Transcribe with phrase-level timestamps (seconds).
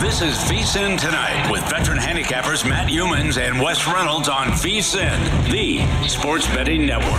[0.00, 6.08] This is VSIN Tonight with veteran handicappers Matt Youmans and Wes Reynolds on VSIN, the
[6.08, 7.10] sports betting network.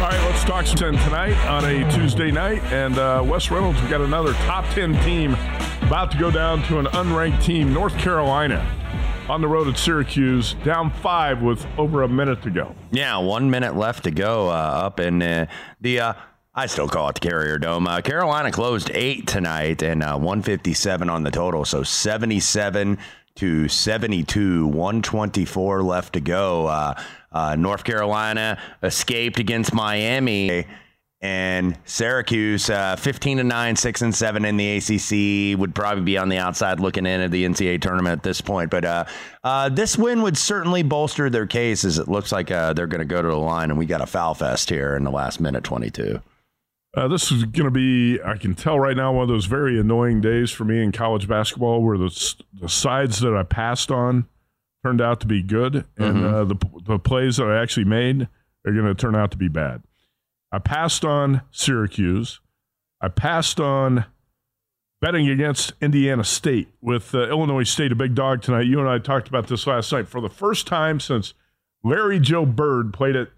[0.00, 2.62] All right, let's talk some 10 tonight on a Tuesday night.
[2.72, 5.34] And uh, Wes Reynolds, we got another top 10 team
[5.82, 8.66] about to go down to an unranked team, North Carolina,
[9.28, 12.74] on the road at Syracuse, down five with over a minute to go.
[12.90, 15.46] Yeah, one minute left to go uh, up in uh,
[15.80, 16.00] the.
[16.00, 16.12] Uh,
[16.54, 17.86] I still call it the Carrier Dome.
[17.86, 22.98] Uh, Carolina closed eight tonight and uh, 157 on the total, so 77
[23.36, 26.66] to 72, 124 left to go.
[26.66, 27.00] Uh,
[27.30, 30.66] uh, North Carolina escaped against Miami.
[31.20, 36.16] And Syracuse, uh, 15 to 9, 6 and 7 in the ACC, would probably be
[36.16, 38.70] on the outside looking in at the NCAA tournament at this point.
[38.70, 39.04] But uh,
[39.42, 43.00] uh, this win would certainly bolster their case as it looks like uh, they're going
[43.00, 45.40] to go to the line, and we got a foul fest here in the last
[45.40, 46.20] minute 22.
[46.96, 49.78] Uh, this is going to be, I can tell right now, one of those very
[49.78, 54.26] annoying days for me in college basketball where the, the sides that I passed on
[54.84, 56.32] turned out to be good, and Mhm.
[56.32, 56.56] uh, the,
[56.86, 58.28] the plays that I actually made
[58.64, 59.82] are going to turn out to be bad.
[60.50, 62.40] I passed on Syracuse.
[63.00, 64.06] I passed on
[65.00, 68.66] betting against Indiana State with uh, Illinois State, a big dog tonight.
[68.66, 70.08] You and I talked about this last night.
[70.08, 71.34] For the first time since
[71.84, 73.28] Larry Joe Bird played at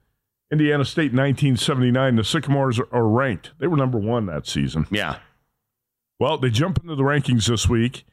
[0.51, 3.53] Indiana State in 1979, the Sycamores are, are ranked.
[3.59, 4.87] They were number one that season.
[4.91, 5.19] Yeah.
[6.19, 8.05] Well, they jump into the rankings this week.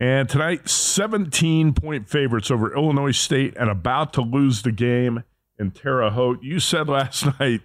[0.00, 5.24] And tonight, 17 point favorites over Illinois State and about to lose the game
[5.58, 6.42] in Terre Haute.
[6.42, 7.62] You said last night,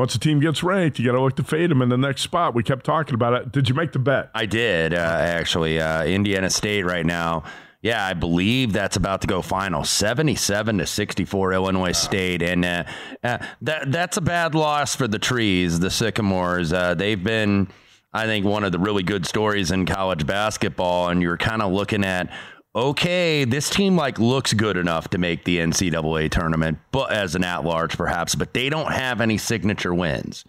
[0.00, 2.22] once a team gets ranked, you got to look to fade them in the next
[2.22, 2.54] spot.
[2.54, 3.52] We kept talking about it.
[3.52, 4.30] Did you make the bet?
[4.34, 5.78] I did, uh, actually.
[5.78, 7.44] Uh, Indiana State right now.
[7.82, 12.84] Yeah, I believe that's about to go final, seventy-seven to sixty-four, Illinois State, and uh,
[13.22, 16.72] uh, that that's a bad loss for the trees, the Sycamores.
[16.72, 17.68] Uh, they've been,
[18.12, 21.72] I think, one of the really good stories in college basketball, and you're kind of
[21.72, 22.32] looking at,
[22.74, 27.44] okay, this team like looks good enough to make the NCAA tournament, but as an
[27.44, 30.44] at-large perhaps, but they don't have any signature wins.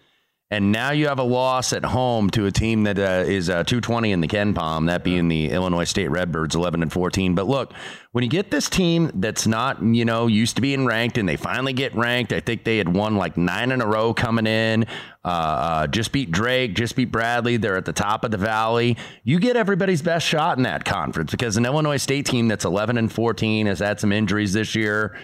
[0.52, 3.64] And now you have a loss at home to a team that uh, is uh,
[3.64, 7.36] 220 in the KenPom, that being the Illinois State Redbirds, 11 and 14.
[7.36, 7.72] But look,
[8.12, 11.38] when you get this team that's not, you know, used to being ranked and they
[11.38, 14.88] finally get ranked, I think they had won like nine in a row coming in,
[15.24, 17.56] uh, uh, just beat Drake, just beat Bradley.
[17.56, 18.98] They're at the top of the valley.
[19.24, 22.98] You get everybody's best shot in that conference because an Illinois State team that's 11
[22.98, 25.18] and 14 has had some injuries this year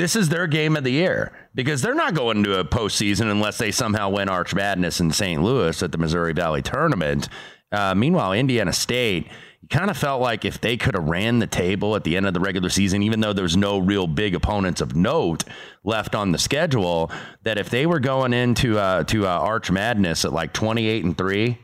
[0.00, 3.58] this is their game of the year because they're not going to a postseason unless
[3.58, 5.42] they somehow win Arch Madness in St.
[5.42, 7.28] Louis at the Missouri Valley Tournament.
[7.70, 9.28] Uh, meanwhile, Indiana State,
[9.68, 12.32] kind of felt like if they could have ran the table at the end of
[12.32, 15.44] the regular season, even though there's no real big opponents of note
[15.84, 17.10] left on the schedule,
[17.42, 21.16] that if they were going into uh, to uh, Arch Madness at like 28 and
[21.18, 21.58] three,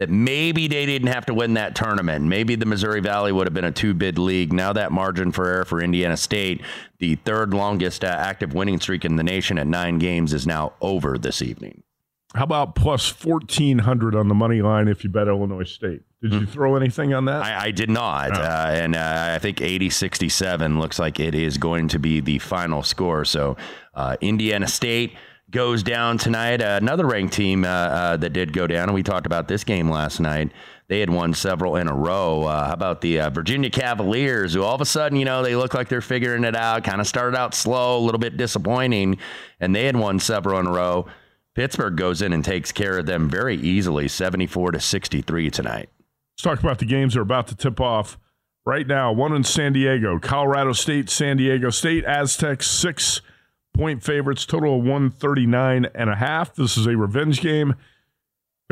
[0.00, 2.24] that maybe they didn't have to win that tournament.
[2.24, 4.50] Maybe the Missouri Valley would have been a two bid league.
[4.50, 6.62] Now that margin for error for Indiana State,
[6.98, 10.72] the third longest uh, active winning streak in the nation at nine games, is now
[10.80, 11.82] over this evening.
[12.34, 16.02] How about plus 1400 on the money line if you bet Illinois State?
[16.22, 17.42] Did you throw anything on that?
[17.42, 18.32] I, I did not.
[18.32, 22.38] Uh, and uh, I think 80 67 looks like it is going to be the
[22.38, 23.24] final score.
[23.24, 23.56] So
[23.94, 25.14] uh, Indiana State
[25.50, 26.62] goes down tonight.
[26.62, 29.90] another ranked team uh, uh, that did go down, and we talked about this game
[29.90, 30.52] last night.
[30.88, 32.44] They had won several in a row.
[32.44, 35.74] Uh, how about the Virginia Cavaliers, who all of a sudden, you know, they look
[35.74, 39.18] like they're figuring it out, kind of started out slow, a little bit disappointing,
[39.60, 41.06] and they had won several in a row.
[41.54, 45.88] Pittsburgh goes in and takes care of them very easily, 74 to 63 tonight.
[46.34, 48.18] Let's talk about the games that are about to tip off
[48.64, 49.12] right now.
[49.12, 53.20] One in San Diego, Colorado State, San Diego State, Aztecs, six
[53.74, 56.54] point favorites, total of 139 and a half.
[56.54, 57.70] This is a revenge game.
[57.70, 57.76] A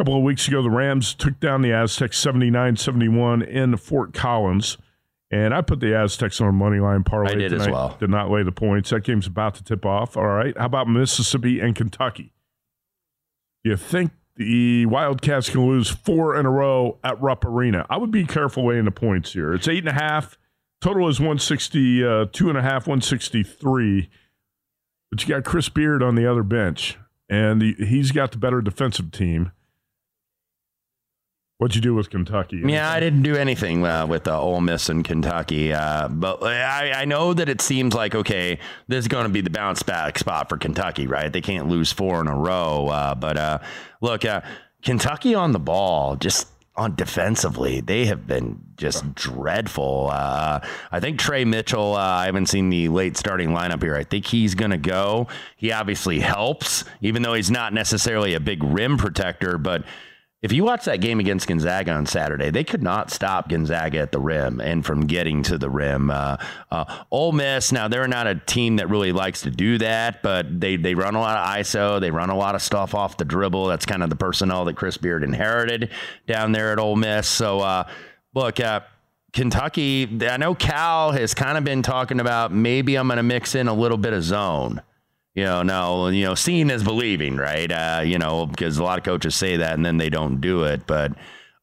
[0.01, 4.79] couple of weeks ago, the Rams took down the Aztecs 79 71 in Fort Collins.
[5.31, 7.33] And I put the Aztecs on a money line parlay.
[7.33, 7.67] I did tonight.
[7.67, 7.97] as well.
[8.01, 8.91] Did not lay the points.
[8.91, 10.17] That game's about to tip off.
[10.17, 10.57] All right.
[10.57, 12.33] How about Mississippi and Kentucky?
[13.63, 17.85] You think the Wildcats can lose four in a row at Rupp Arena?
[17.91, 19.53] I would be careful weighing the points here.
[19.53, 20.39] It's eight and a half.
[20.81, 24.09] Total is 160, uh, two and a half, 163.
[25.11, 28.61] But you got Chris Beard on the other bench, and the, he's got the better
[28.61, 29.53] defensive team.
[31.59, 32.63] What'd you do with Kentucky?
[32.65, 37.03] Yeah, I didn't do anything uh, with uh, Ole Miss and Kentucky, uh, but I,
[37.03, 40.19] I, know that it seems like okay, this is going to be the bounce back
[40.19, 41.33] spot for Kentucky, right?
[41.33, 42.87] They can't lose four in a row.
[42.87, 43.59] Uh, but uh,
[44.01, 44.43] look, uh,
[44.83, 46.47] Kentucky on the ball, just
[46.79, 50.11] on defensively, they have been just dreadful.
[50.13, 50.61] Uh,
[50.93, 51.97] I think Tre Mitchell.
[51.97, 53.97] Uh, I haven't seen the late starting lineup here.
[53.97, 55.27] I think he's going to go.
[55.57, 59.85] He obviously helps, even though he's not necessarily a big rim protector, but
[60.41, 64.13] if you watch that game against Gonzaga on Saturday, they could not stop Gonzaga at
[64.13, 66.11] the rim and from getting to the rim.
[66.11, 66.37] Uh,
[66.71, 70.61] uh, Ole Miss, now they're not a team that really likes to do that, but
[70.61, 73.25] they they run a lot of ISO, they run a lot of stuff off the
[73.25, 73.67] dribble.
[73.67, 75.91] That's kind of the personnel that Chris Beard inherited
[76.27, 77.29] down there at Ole Miss.
[77.29, 77.89] So uh,
[78.35, 78.61] look.
[78.61, 78.81] Uh,
[79.31, 83.55] Kentucky, I know Cal has kind of been talking about maybe I'm going to mix
[83.55, 84.81] in a little bit of zone
[85.39, 87.71] you know, now, you know, seeing is believing, right?
[87.71, 90.65] Uh, you know, because a lot of coaches say that and then they don't do
[90.65, 90.85] it.
[90.85, 91.13] But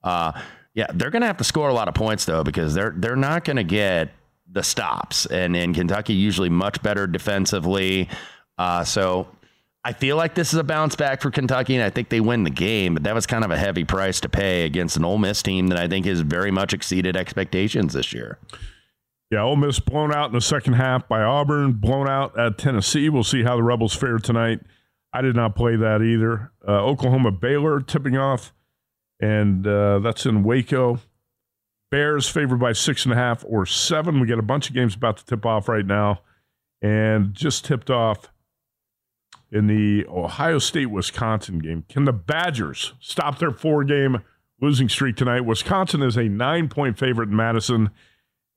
[0.01, 0.31] uh,
[0.74, 3.18] yeah, they're going to have to score a lot of points though because they're they're
[3.18, 4.12] not going to get
[4.50, 5.25] the stops.
[5.25, 8.07] And in Kentucky, usually much better defensively.
[8.57, 9.27] Uh, so
[9.83, 12.45] I feel like this is a bounce back for Kentucky, and I think they win
[12.45, 12.94] the game.
[12.94, 15.68] But that was kind of a heavy price to pay against an Ole Miss team
[15.68, 18.39] that I think has very much exceeded expectations this year.
[19.31, 23.10] Yeah, Ole Miss blown out in the second half by Auburn, blown out at Tennessee.
[23.10, 24.60] We'll see how the Rebels fare tonight.
[25.12, 26.51] I did not play that either.
[26.68, 28.54] Uh, Oklahoma Baylor tipping off,
[29.19, 31.00] and uh, that's in Waco.
[31.89, 34.19] Bears favored by six and a half or seven.
[34.19, 36.22] We got a bunch of games about to tip off right now,
[36.81, 38.30] and just tipped off
[39.51, 41.86] in the Ohio State Wisconsin game.
[41.88, 44.22] Can the Badgers stop their four game
[44.62, 45.42] losing streak tonight?
[45.45, 47.89] Wisconsin is a nine point favorite in Madison.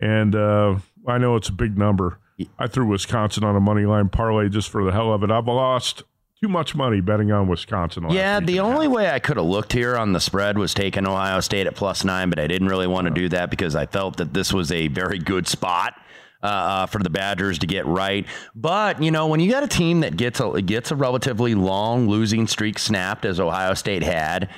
[0.00, 2.18] And uh, I know it's a big number.
[2.58, 5.30] I threw Wisconsin on a money line parlay just for the hell of it.
[5.30, 6.04] I've lost
[6.40, 8.08] too much money betting on Wisconsin.
[8.10, 11.40] yeah, the only way I could have looked here on the spread was taking Ohio
[11.40, 14.18] State at plus nine, but I didn't really want to do that because I felt
[14.18, 15.94] that this was a very good spot.
[16.40, 18.24] Uh, uh, for the Badgers to get right,
[18.54, 22.08] but you know when you got a team that gets a gets a relatively long
[22.08, 24.48] losing streak snapped as Ohio State had,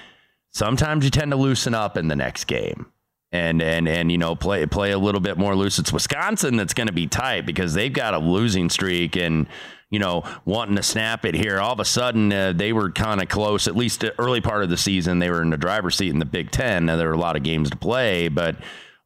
[0.50, 2.92] sometimes you tend to loosen up in the next game
[3.32, 5.78] and and and you know play play a little bit more loose.
[5.78, 9.46] It's Wisconsin that's going to be tight because they've got a losing streak and
[9.90, 11.60] you know wanting to snap it here.
[11.60, 13.68] All of a sudden uh, they were kind of close.
[13.68, 16.24] At least early part of the season they were in the driver's seat in the
[16.24, 16.86] Big Ten.
[16.86, 18.56] Now there were a lot of games to play, but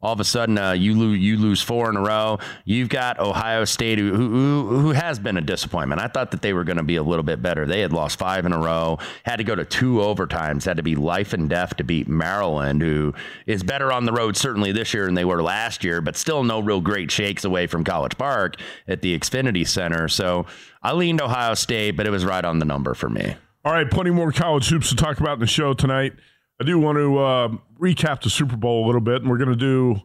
[0.05, 2.39] all of a sudden uh, you lose you lose four in a row.
[2.67, 6.01] You've got Ohio State who, who, who has been a disappointment.
[6.01, 7.65] I thought that they were going to be a little bit better.
[7.65, 10.83] They had lost five in a row, had to go to two overtimes, had to
[10.83, 13.15] be life and death to beat Maryland, who
[13.47, 16.45] is better on the road certainly this year than they were last year, but still
[16.45, 18.57] no real great shakes away from College Park
[18.87, 20.09] at the Xfinity Center.
[20.09, 20.45] So
[20.83, 23.37] I leaned Ohio State, but it was right on the number for me.
[23.65, 26.13] All right, plenty more college hoops to talk about in the show tonight.
[26.61, 27.49] I do want to uh,
[27.81, 30.03] recap the Super Bowl a little bit, and we're going to do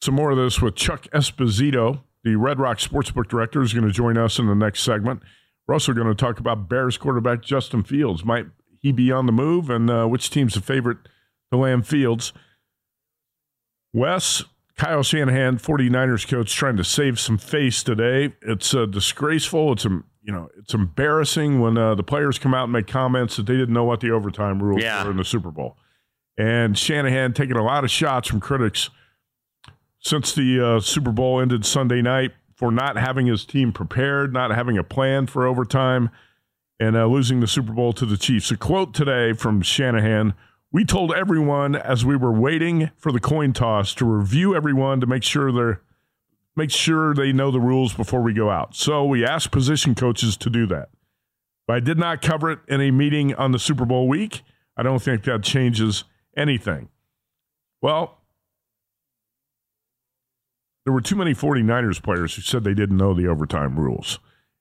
[0.00, 3.92] some more of this with Chuck Esposito, the Red Rock Sportsbook Director, is going to
[3.92, 5.22] join us in the next segment.
[5.66, 8.24] We're also going to talk about Bears quarterback Justin Fields.
[8.24, 8.46] Might
[8.80, 10.98] he be on the move, and uh, which team's the favorite
[11.52, 12.32] to land Fields?
[13.92, 14.44] Wes,
[14.78, 18.32] Kyle Shanahan, 49ers coach, trying to save some face today.
[18.42, 19.72] It's uh, disgraceful.
[19.72, 23.36] It's um, you know, it's embarrassing when uh, the players come out and make comments
[23.36, 25.02] that they didn't know what the overtime rules yeah.
[25.02, 25.76] were in the Super Bowl.
[26.36, 28.90] And Shanahan taking a lot of shots from critics
[29.98, 34.50] since the uh, Super Bowl ended Sunday night for not having his team prepared, not
[34.52, 36.10] having a plan for overtime.
[36.80, 38.50] and uh, losing the Super Bowl to the Chiefs.
[38.52, 40.34] A quote today from Shanahan
[40.70, 45.06] We told everyone as we were waiting for the coin toss to review everyone to
[45.06, 45.80] make sure they're
[46.56, 48.74] make sure they know the rules before we go out.
[48.74, 50.88] So we asked position coaches to do that.
[51.68, 54.42] But I did not cover it in a meeting on the Super Bowl week.
[54.76, 56.02] I don't think that changes
[56.36, 56.88] anything.
[57.80, 58.18] Well,
[60.84, 64.18] there were too many 49ers players who said they didn't know the overtime rules.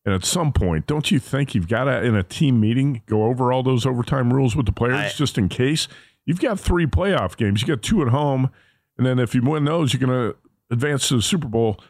[0.07, 3.25] And at some point, don't you think you've got to, in a team meeting, go
[3.25, 5.89] over all those overtime rules with the players I, just in case?
[6.25, 7.61] You've got three playoff games.
[7.61, 8.49] You got two at home.
[8.97, 10.37] And then if you win those, you're going to
[10.71, 11.81] advance to the Super Bowl.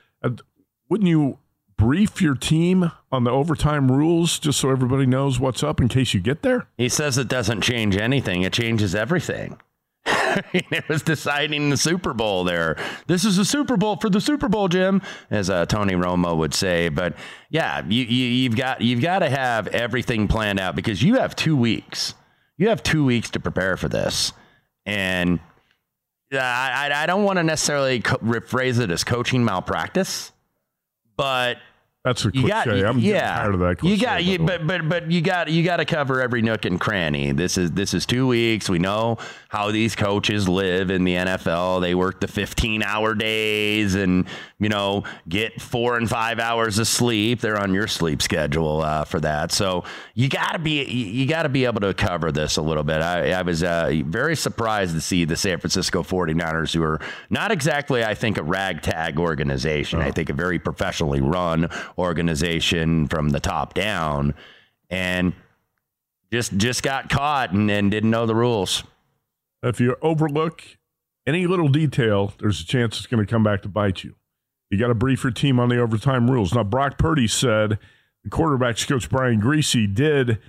[0.90, 1.38] Wouldn't you
[1.78, 6.16] brief your team on the overtime rules just so everybody knows what's up in case
[6.16, 6.66] you get there?
[6.76, 9.60] He says it doesn't change anything, it changes everything.
[10.54, 12.78] it was deciding the Super Bowl there.
[13.08, 16.54] This is a Super Bowl for the Super Bowl, Jim, as uh, Tony Romo would
[16.54, 16.90] say.
[16.90, 17.16] But
[17.50, 21.36] yeah, you, you, have got you've got to have everything planned out because you have
[21.36, 22.14] two weeks.
[22.58, 24.34] You have two weeks to prepare for this,
[24.86, 25.40] and
[26.32, 30.32] I, I don't want to necessarily co- rephrase it as coaching malpractice,
[31.16, 31.58] but
[32.08, 32.48] that's a cliche.
[32.48, 33.78] Got, I'm yeah, tired of that.
[33.80, 36.64] Cliche, you got, you, but but but you got you got to cover every nook
[36.64, 37.34] and cranny.
[37.34, 38.70] This is this is two weeks.
[38.70, 39.18] We know
[39.50, 41.82] how these coaches live in the NFL.
[41.82, 44.26] They work the 15 hour days and
[44.60, 47.42] you know get four and five hours of sleep.
[47.42, 49.52] They're on your sleep schedule uh, for that.
[49.52, 49.84] So
[50.14, 53.02] you got to be you got to be able to cover this a little bit.
[53.02, 57.52] I, I was uh, very surprised to see the San Francisco 49ers, who are not
[57.52, 60.00] exactly I think a ragtag organization.
[60.00, 64.34] I think a very professionally run organization from the top down,
[64.90, 65.34] and
[66.32, 68.84] just just got caught and, and didn't know the rules.
[69.64, 70.64] If you overlook
[71.26, 74.16] any little detail, there's a chance it's going to come back to bite you.
[74.70, 76.54] You got to brief your team on the overtime rules.
[76.54, 77.80] Now, Brock Purdy said
[78.24, 80.40] the quarterbacks coach Brian Griese, did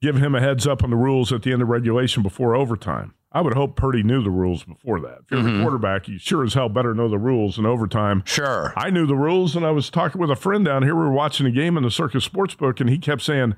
[0.00, 3.14] give him a heads up on the rules at the end of regulation before overtime.
[3.34, 5.20] I would hope Purdy knew the rules before that.
[5.24, 5.60] If you're mm-hmm.
[5.60, 8.22] a quarterback, you sure as hell better know the rules in overtime.
[8.26, 8.72] Sure.
[8.76, 10.94] I knew the rules, and I was talking with a friend down here.
[10.94, 13.54] We were watching a game in the Circus Sportsbook, and he kept saying,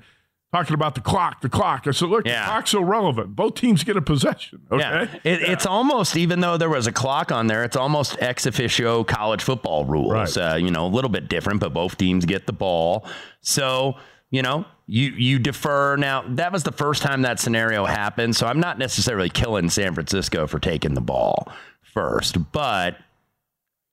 [0.53, 1.85] talking about the clock, the clock.
[1.85, 2.43] I said, look, yeah.
[2.43, 3.35] the clock's irrelevant.
[3.35, 4.61] Both teams get a possession.
[4.71, 4.81] Okay.
[4.81, 5.03] Yeah.
[5.25, 5.51] It, yeah.
[5.51, 9.43] It's almost, even though there was a clock on there, it's almost ex officio college
[9.43, 10.37] football rules.
[10.37, 10.53] Right.
[10.53, 13.05] Uh, you know, a little bit different, but both teams get the ball.
[13.41, 13.95] So,
[14.31, 15.95] you know, you you defer.
[15.95, 19.93] Now that was the first time that scenario happened, so I'm not necessarily killing San
[19.93, 21.51] Francisco for taking the ball
[21.81, 22.97] first, but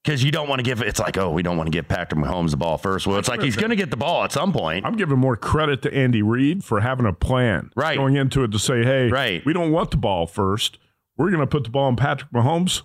[0.03, 2.21] because you don't want to give it's like oh we don't want to give Patrick
[2.21, 3.07] Mahomes the ball first.
[3.07, 4.85] Well, it's like he's going to get the ball at some point.
[4.85, 7.97] I'm giving more credit to Andy Reid for having a plan, right?
[7.97, 9.45] Going into it to say, hey, right.
[9.47, 10.79] we don't want the ball first.
[11.17, 12.83] We're going to put the ball in Patrick Mahomes'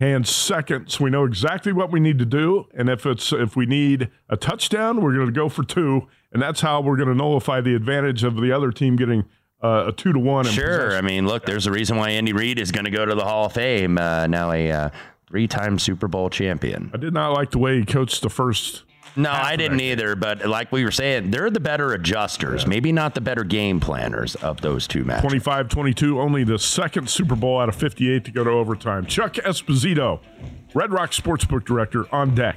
[0.00, 2.66] hands second, so we know exactly what we need to do.
[2.74, 6.42] And if it's if we need a touchdown, we're going to go for two and
[6.42, 9.24] that's how we're going to nullify the advantage of the other team getting
[9.62, 10.44] uh, a two to one.
[10.44, 13.14] Sure, I mean, look, there's a reason why Andy Reid is going to go to
[13.14, 13.96] the Hall of Fame.
[13.96, 14.90] Uh, now a uh,
[15.28, 16.90] three-time Super Bowl champion.
[16.92, 18.82] I did not like the way he coached the first.
[19.16, 20.16] No, I didn't either.
[20.16, 22.68] But like we were saying, they're the better adjusters, yeah.
[22.68, 25.22] maybe not the better game planners of those two matches.
[25.22, 29.06] 25 22, only the second Super Bowl out of 58 to go to overtime.
[29.06, 30.20] Chuck Esposito,
[30.74, 32.56] Red Rock Sportsbook Director, on deck.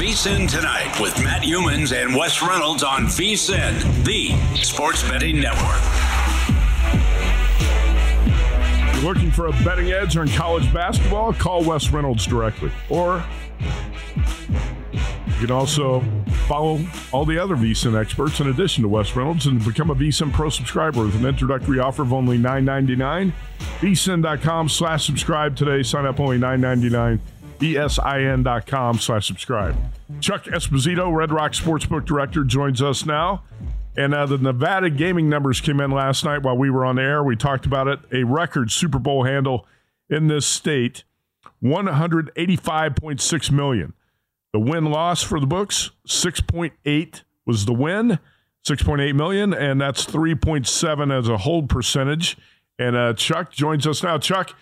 [0.00, 4.30] VSIN Tonight with Matt Youmans and Wes Reynolds on VSIN, the
[4.62, 5.78] sports betting network.
[8.94, 11.34] You're looking for a betting edge on college basketball?
[11.34, 12.72] Call Wes Reynolds directly.
[12.88, 13.22] Or
[14.90, 16.00] you can also
[16.46, 16.80] follow
[17.12, 20.48] all the other VSIN experts in addition to Wes Reynolds and become a VSIN Pro
[20.48, 23.34] subscriber with an introductory offer of only $9.99.
[23.80, 25.82] VSIN.com slash subscribe today.
[25.82, 27.20] Sign up only $9.99.
[27.60, 29.76] VSIN.com slash subscribe.
[30.20, 33.42] Chuck Esposito, Red Rock Sportsbook Director, joins us now.
[33.96, 37.22] And uh, the Nevada gaming numbers came in last night while we were on air.
[37.22, 38.00] We talked about it.
[38.12, 39.66] A record Super Bowl handle
[40.08, 41.04] in this state,
[41.62, 43.92] 185.6 million.
[44.52, 48.18] The win loss for the books, 6.8 was the win,
[48.66, 52.36] 6.8 million, and that's 3.7 as a hold percentage.
[52.78, 54.18] And uh, Chuck joins us now.
[54.18, 54.56] Chuck,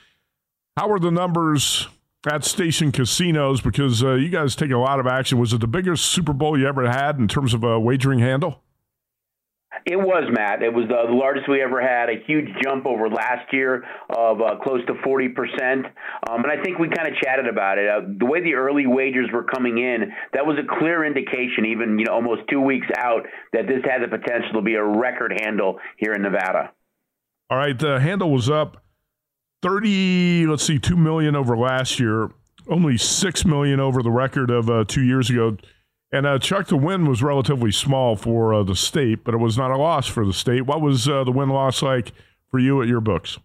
[0.76, 1.88] how are the numbers
[2.26, 3.60] at station casinos?
[3.60, 5.38] Because uh, you guys take a lot of action.
[5.38, 8.62] Was it the biggest Super Bowl you ever had in terms of a wagering handle?
[9.84, 10.62] It was, Matt.
[10.62, 13.84] It was the largest we ever had, a huge jump over last year
[14.14, 15.84] of uh, close to 40%.
[16.28, 17.88] Um, and I think we kind of chatted about it.
[17.88, 21.98] Uh, the way the early wagers were coming in, that was a clear indication, even
[21.98, 23.22] you know almost two weeks out,
[23.52, 26.72] that this had the potential to be a record handle here in Nevada.
[27.50, 28.82] All right, the handle was up
[29.62, 32.30] 30, let's see, 2 million over last year,
[32.68, 35.56] only 6 million over the record of uh, two years ago.
[36.12, 39.58] And uh, Chuck, the win was relatively small for uh, the state, but it was
[39.58, 40.62] not a loss for the state.
[40.66, 42.12] What was uh, the win loss like
[42.50, 43.38] for you at your books?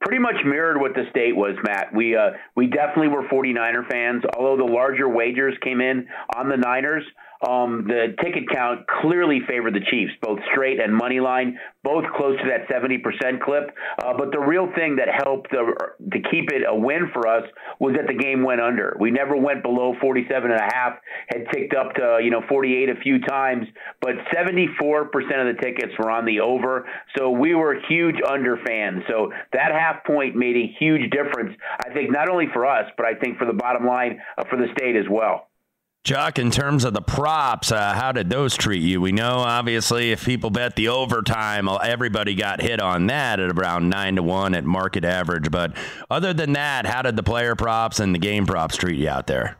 [0.00, 1.94] Pretty much mirrored what the state was, Matt.
[1.94, 4.24] We uh, we definitely were 49er fans.
[4.36, 7.04] Although the larger wagers came in on the Niners,
[7.42, 12.38] um, the ticket count clearly favored the Chiefs, both straight and money line, both close
[12.38, 13.74] to that 70% clip.
[14.02, 15.74] Uh, but the real thing that helped the,
[16.12, 17.42] to keep it a win for us
[17.80, 18.96] was that the game went under.
[19.00, 22.88] We never went below 47 and a half, had ticked up to you know 48
[22.90, 23.66] a few times,
[24.00, 26.86] but 74% of the tickets were on the over.
[27.16, 29.02] So we were huge under fans.
[29.08, 31.56] So that half point made a huge difference.
[31.84, 34.56] I think not only for us, but I think for the bottom line uh, for
[34.56, 35.48] the state as well.
[36.04, 39.00] Chuck, in terms of the props, uh, how did those treat you?
[39.00, 43.88] We know, obviously, if people bet the overtime, everybody got hit on that at around
[43.88, 45.52] 9 to 1 at market average.
[45.52, 45.76] But
[46.10, 49.28] other than that, how did the player props and the game props treat you out
[49.28, 49.58] there?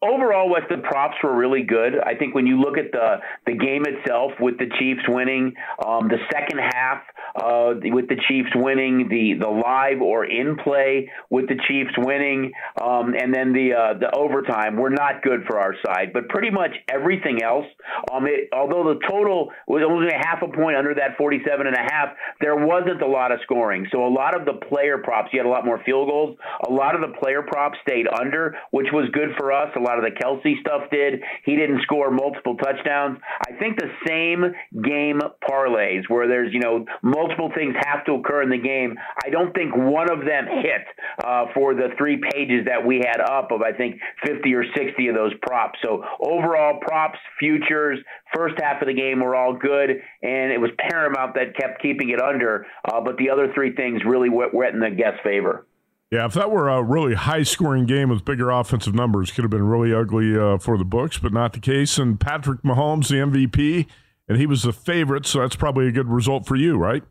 [0.00, 1.94] Overall, what the props were really good.
[1.98, 6.06] I think when you look at the the game itself, with the Chiefs winning, um,
[6.06, 7.02] the second half
[7.34, 12.52] uh, with the Chiefs winning, the the live or in play with the Chiefs winning,
[12.80, 16.12] um, and then the uh, the overtime were not good for our side.
[16.12, 17.66] But pretty much everything else,
[18.12, 21.74] um, it, although the total was only a half a point under that 47 and
[21.74, 23.86] a half, there wasn't a lot of scoring.
[23.90, 26.36] So a lot of the player props, you had a lot more field goals.
[26.68, 29.70] A lot of the player props stayed under, which was good for us.
[29.74, 31.22] A lot of the Kelce stuff did.
[31.44, 33.18] He didn't score multiple touchdowns.
[33.48, 34.44] I think the same
[34.82, 38.94] game parlays where there's, you know, multiple things have to occur in the game.
[39.24, 40.84] I don't think one of them hit
[41.24, 45.08] uh, for the three pages that we had up of, I think, 50 or 60
[45.08, 45.78] of those props.
[45.82, 47.98] So overall, props, futures,
[48.34, 49.90] first half of the game were all good,
[50.22, 52.66] and it was Paramount that kept keeping it under.
[52.84, 55.66] Uh, but the other three things really went, went in the guest favor.
[56.10, 59.50] Yeah, if that were a really high scoring game with bigger offensive numbers, could have
[59.50, 61.98] been really ugly uh, for the books, but not the case.
[61.98, 63.86] And Patrick Mahomes, the MVP,
[64.26, 67.02] and he was the favorite, so that's probably a good result for you, right?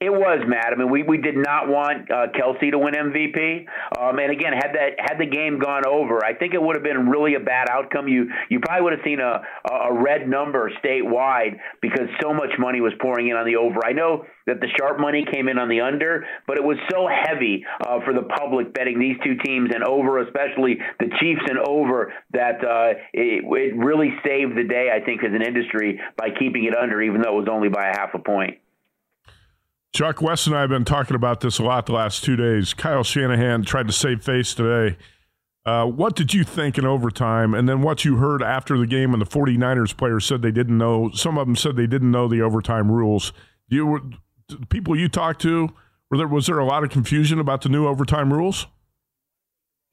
[0.00, 0.70] It was Matt.
[0.72, 3.66] I mean, we, we did not want uh, Kelce to win MVP.
[3.98, 6.84] Um, and again, had that had the game gone over, I think it would have
[6.84, 8.06] been really a bad outcome.
[8.06, 12.80] You you probably would have seen a a red number statewide because so much money
[12.80, 13.84] was pouring in on the over.
[13.84, 17.08] I know that the sharp money came in on the under, but it was so
[17.10, 21.58] heavy uh, for the public betting these two teams and over, especially the Chiefs and
[21.58, 24.94] over, that uh, it, it really saved the day.
[24.94, 27.90] I think as an industry by keeping it under, even though it was only by
[27.90, 28.58] a half a point.
[29.94, 32.74] Chuck Wes and I have been talking about this a lot the last two days.
[32.74, 34.96] Kyle Shanahan tried to save face today.
[35.64, 37.52] Uh, what did you think in overtime?
[37.54, 40.78] And then what you heard after the game when the 49ers players said they didn't
[40.78, 43.32] know, some of them said they didn't know the overtime rules.
[43.68, 44.18] You
[44.70, 45.70] people you talked to,
[46.10, 48.66] were there, was there a lot of confusion about the new overtime rules?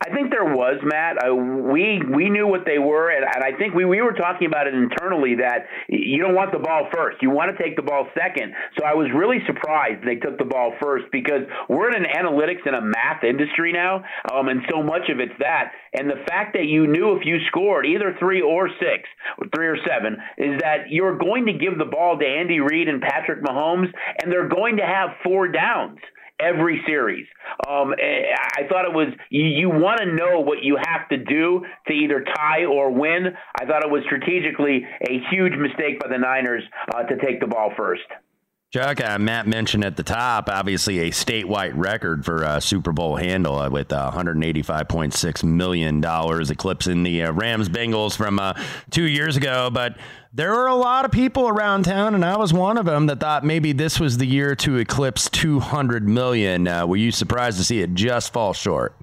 [0.04, 1.18] I think there was Matt.
[1.24, 4.68] We we knew what they were, and, and I think we, we were talking about
[4.68, 7.24] it internally that you don't want the ball first.
[7.24, 8.54] You want to take the ball second.
[8.78, 12.68] So I was really surprised they took the ball first because we're in an analytics
[12.68, 15.72] and a math industry now, um, and so much of it's that.
[15.98, 19.08] And the fact that you knew if you scored either three or six,
[19.40, 22.90] or three or seven, is that you're going to give the ball to Andy Reid
[22.90, 23.88] and Patrick Mahomes,
[24.22, 26.00] and they're going to have four downs
[26.40, 27.28] every series.
[27.68, 31.66] Um, I thought it was you, you want to know what you have to do
[31.88, 33.28] to either tie or win.
[33.60, 37.48] I thought it was strategically a huge mistake by the Niners uh, to take the
[37.48, 38.04] ball first.
[38.76, 43.16] Chuck, uh, Matt mentioned at the top, obviously a statewide record for uh, Super Bowl
[43.16, 48.54] handle uh, with $185.6 million, eclipsing the uh, Rams Bengals from uh,
[48.92, 49.70] two years ago.
[49.72, 49.96] But
[50.34, 53.22] there were a lot of people around town, and I was one of them that
[53.22, 56.68] thought maybe this was the year to eclipse 200 million.
[56.68, 58.98] Uh, were you surprised to see it just fall short?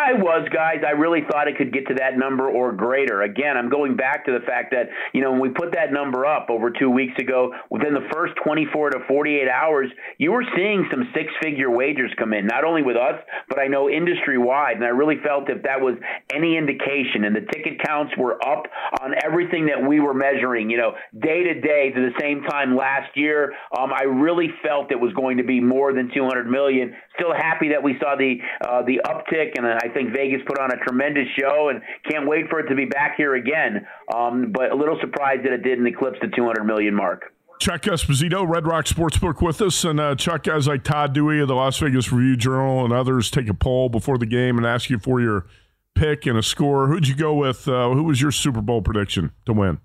[0.00, 0.80] I was, guys.
[0.86, 3.22] I really thought it could get to that number or greater.
[3.22, 6.24] Again, I'm going back to the fact that, you know, when we put that number
[6.24, 10.88] up over two weeks ago, within the first 24 to 48 hours, you were seeing
[10.90, 14.76] some six figure wagers come in, not only with us, but I know industry wide.
[14.76, 15.96] And I really felt if that was
[16.32, 18.64] any indication, and the ticket counts were up
[19.02, 22.74] on everything that we were measuring, you know, day to day to the same time
[22.74, 26.96] last year, um, I really felt it was going to be more than 200 million.
[27.16, 28.36] Still happy that we saw the
[28.66, 32.48] uh, the uptick, and I think Vegas put on a tremendous show, and can't wait
[32.48, 33.86] for it to be back here again.
[34.14, 37.32] Um, but a little surprised that it didn't eclipse the 200 million mark.
[37.60, 41.48] Chuck Esposito, Red Rock Sportsbook, with us, and uh, Chuck, guys like Todd Dewey of
[41.48, 44.88] the Las Vegas Review Journal and others take a poll before the game and ask
[44.88, 45.46] you for your
[45.94, 46.86] pick and a score.
[46.86, 47.68] Who'd you go with?
[47.68, 49.78] Uh, who was your Super Bowl prediction to win?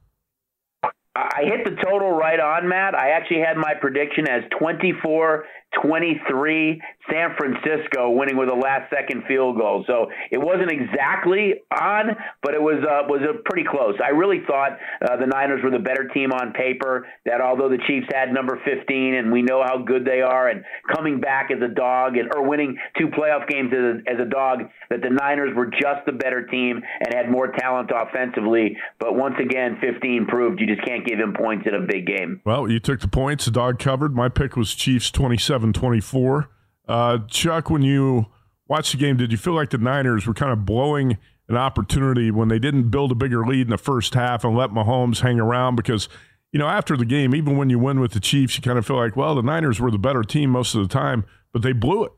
[1.16, 2.94] I hit the total right on, Matt.
[2.96, 5.46] I actually had my prediction as 24
[5.82, 9.84] 23 San Francisco winning with a last second field goal.
[9.88, 13.96] So it wasn't exactly on, but it was uh, was a pretty close.
[14.04, 17.08] I really thought uh, the Niners were the better team on paper.
[17.26, 20.64] That although the Chiefs had number 15 and we know how good they are and
[20.96, 24.30] coming back as a dog and or winning two playoff games as a, as a
[24.30, 28.78] dog, that the Niners were just the better team and had more talent offensively.
[29.00, 32.42] But once again, 15 proved you just can't give him points in a big game.
[32.46, 33.46] Well, you took the points.
[33.46, 34.16] The dog covered.
[34.16, 36.50] My pick was Chiefs 27 24.
[36.88, 38.28] Uh, Chuck, when you
[38.68, 42.32] watched the game, did you feel like the Niners were kind of blowing an opportunity
[42.32, 45.40] when they didn't build a bigger lead in the first half and let Mahomes hang
[45.40, 45.76] around?
[45.76, 46.10] Because,
[46.52, 48.86] you know, after the game, even when you win with the Chiefs, you kind of
[48.86, 51.74] feel like, well, the Niners were the better team most of the time, but they
[51.74, 52.12] blew it.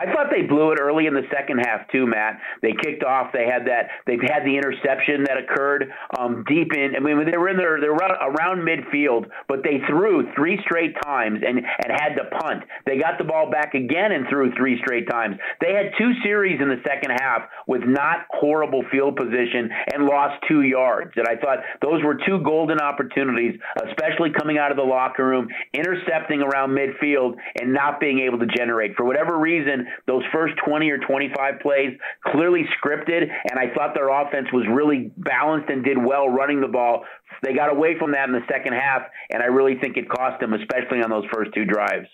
[0.00, 2.40] I thought they blew it early in the second half too, Matt.
[2.62, 3.32] They kicked off.
[3.32, 3.90] They had that.
[4.06, 6.96] They had the interception that occurred um, deep in.
[6.96, 7.80] I mean, they were in there.
[7.80, 12.64] They were around midfield, but they threw three straight times and and had to punt.
[12.86, 15.36] They got the ball back again and threw three straight times.
[15.60, 20.42] They had two series in the second half with not horrible field position and lost
[20.48, 21.12] two yards.
[21.16, 25.48] And I thought those were two golden opportunities, especially coming out of the locker room,
[25.72, 30.90] intercepting around midfield and not being able to generate for whatever reason those first 20
[30.90, 35.98] or 25 plays clearly scripted, and I thought their offense was really balanced and did
[35.98, 37.04] well running the ball.
[37.42, 40.40] They got away from that in the second half, and I really think it cost
[40.40, 42.08] them, especially on those first two drives.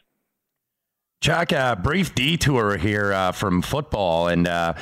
[1.20, 4.72] Chuck, a brief detour here uh, from football, and uh,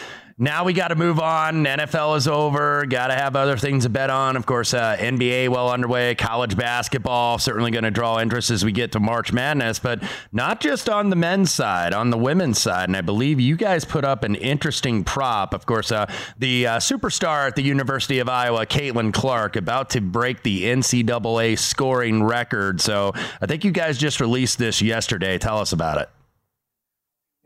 [0.41, 1.65] now we got to move on.
[1.65, 2.87] NFL is over.
[2.87, 4.37] Got to have other things to bet on.
[4.37, 6.15] Of course, uh, NBA well underway.
[6.15, 10.61] College basketball certainly going to draw interest as we get to March Madness, but not
[10.61, 12.89] just on the men's side, on the women's side.
[12.89, 15.53] And I believe you guys put up an interesting prop.
[15.53, 16.07] Of course, uh,
[16.39, 21.59] the uh, superstar at the University of Iowa, Caitlin Clark, about to break the NCAA
[21.59, 22.81] scoring record.
[22.81, 25.37] So I think you guys just released this yesterday.
[25.39, 26.09] Tell us about it.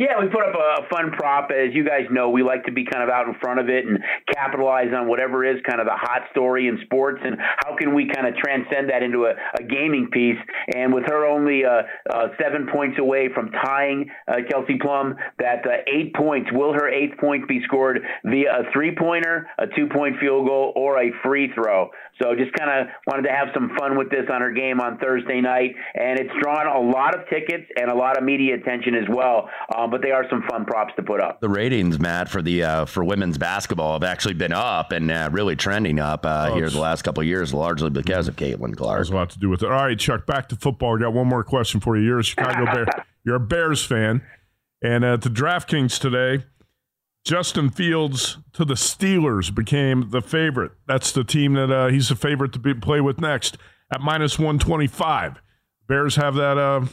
[0.03, 1.53] Yeah, we put up a fun prop.
[1.53, 3.87] As you guys know, we like to be kind of out in front of it
[3.87, 4.01] and
[4.35, 8.11] capitalize on whatever is kind of the hot story in sports and how can we
[8.13, 10.39] kind of transcend that into a, a gaming piece.
[10.75, 15.65] And with her only uh, uh, seven points away from tying uh, Kelsey Plum, that
[15.65, 19.87] uh, eight points, will her eighth point be scored via a three pointer, a two
[19.87, 21.91] point field goal, or a free throw?
[22.21, 24.99] So just kind of wanted to have some fun with this on her game on
[24.99, 25.77] Thursday night.
[25.95, 29.49] And it's drawn a lot of tickets and a lot of media attention as well.
[29.75, 31.41] Um, but they are some fun props to put up.
[31.41, 35.29] The ratings, Matt, for the uh, for women's basketball have actually been up and uh,
[35.31, 38.75] really trending up uh, oh, here the last couple of years, largely because of Caitlin
[38.75, 38.99] Clark.
[38.99, 39.67] Has a lot to do with it.
[39.67, 40.97] All right, Chuck, back to football.
[40.97, 42.05] I got one more question for you.
[42.05, 42.87] You're a Chicago Bear.
[43.25, 44.23] You're a Bears fan,
[44.83, 46.45] and at the DraftKings today.
[47.25, 50.73] Justin Fields to the Steelers became the favorite.
[50.89, 53.59] That's the team that uh, he's the favorite to be, play with next
[53.93, 55.41] at minus 125.
[55.87, 56.87] Bears have that uh,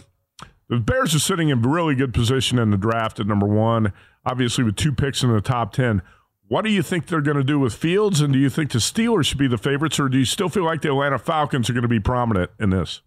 [0.70, 3.92] The Bears are sitting in really good position in the draft at number one,
[4.24, 6.04] obviously with two picks in the top 10.
[6.48, 8.22] What do you think they're going to do with Fields?
[8.22, 10.64] And do you think the Steelers should be the favorites, or do you still feel
[10.64, 13.02] like the Atlanta Falcons are going to be prominent in this?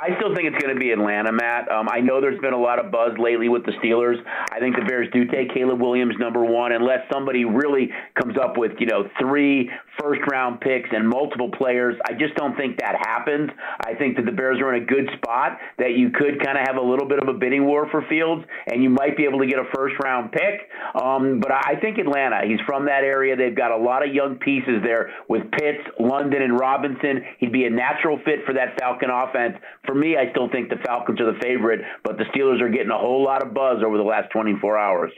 [0.00, 1.68] I still think it's going to be Atlanta, Matt.
[1.70, 4.16] Um, I know there's been a lot of buzz lately with the Steelers.
[4.50, 8.56] I think the Bears do take Caleb Williams number one, unless somebody really comes up
[8.56, 9.68] with you know three
[10.00, 11.96] first round picks and multiple players.
[12.06, 13.50] I just don't think that happens.
[13.84, 16.66] I think that the Bears are in a good spot that you could kind of
[16.66, 19.40] have a little bit of a bidding war for Fields, and you might be able
[19.40, 20.68] to get a first round pick.
[21.00, 22.40] Um, but I think Atlanta.
[22.46, 23.36] He's from that area.
[23.36, 27.24] They've got a lot of young pieces there with Pitts, London, and Robinson.
[27.38, 29.56] He'd be a natural fit for that Falcon offense
[29.88, 32.90] for me, I still think the Falcons are the favorite, but the Steelers are getting
[32.90, 35.10] a whole lot of buzz over the last 24 hours.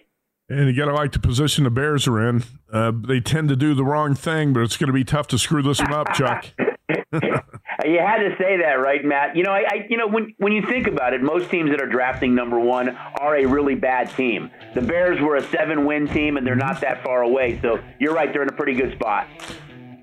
[0.51, 2.43] And you got to like the position the Bears are in.
[2.73, 5.39] Uh, they tend to do the wrong thing, but it's going to be tough to
[5.39, 6.47] screw this one up, Chuck.
[7.13, 9.37] you had to say that, right, Matt?
[9.37, 11.81] You know, I, I, you know, when when you think about it, most teams that
[11.81, 14.51] are drafting number one are a really bad team.
[14.75, 17.61] The Bears were a seven-win team, and they're not that far away.
[17.63, 19.29] So you're right; they're in a pretty good spot.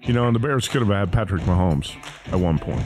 [0.02, 1.96] You know, and the Bears could have had Patrick Mahomes
[2.32, 2.84] at one point.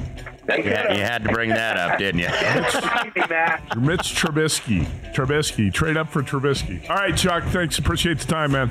[0.47, 2.27] You had, you had to bring that up, didn't you?
[3.81, 4.85] Mitch Trubisky.
[5.13, 5.71] Trubisky.
[5.71, 6.89] Trade up for Trubisky.
[6.89, 7.43] All right, Chuck.
[7.45, 7.77] Thanks.
[7.77, 8.69] Appreciate the time, man.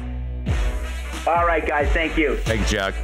[1.26, 1.88] All right, guys.
[1.92, 2.36] Thank you.
[2.38, 2.94] Thanks, Chuck.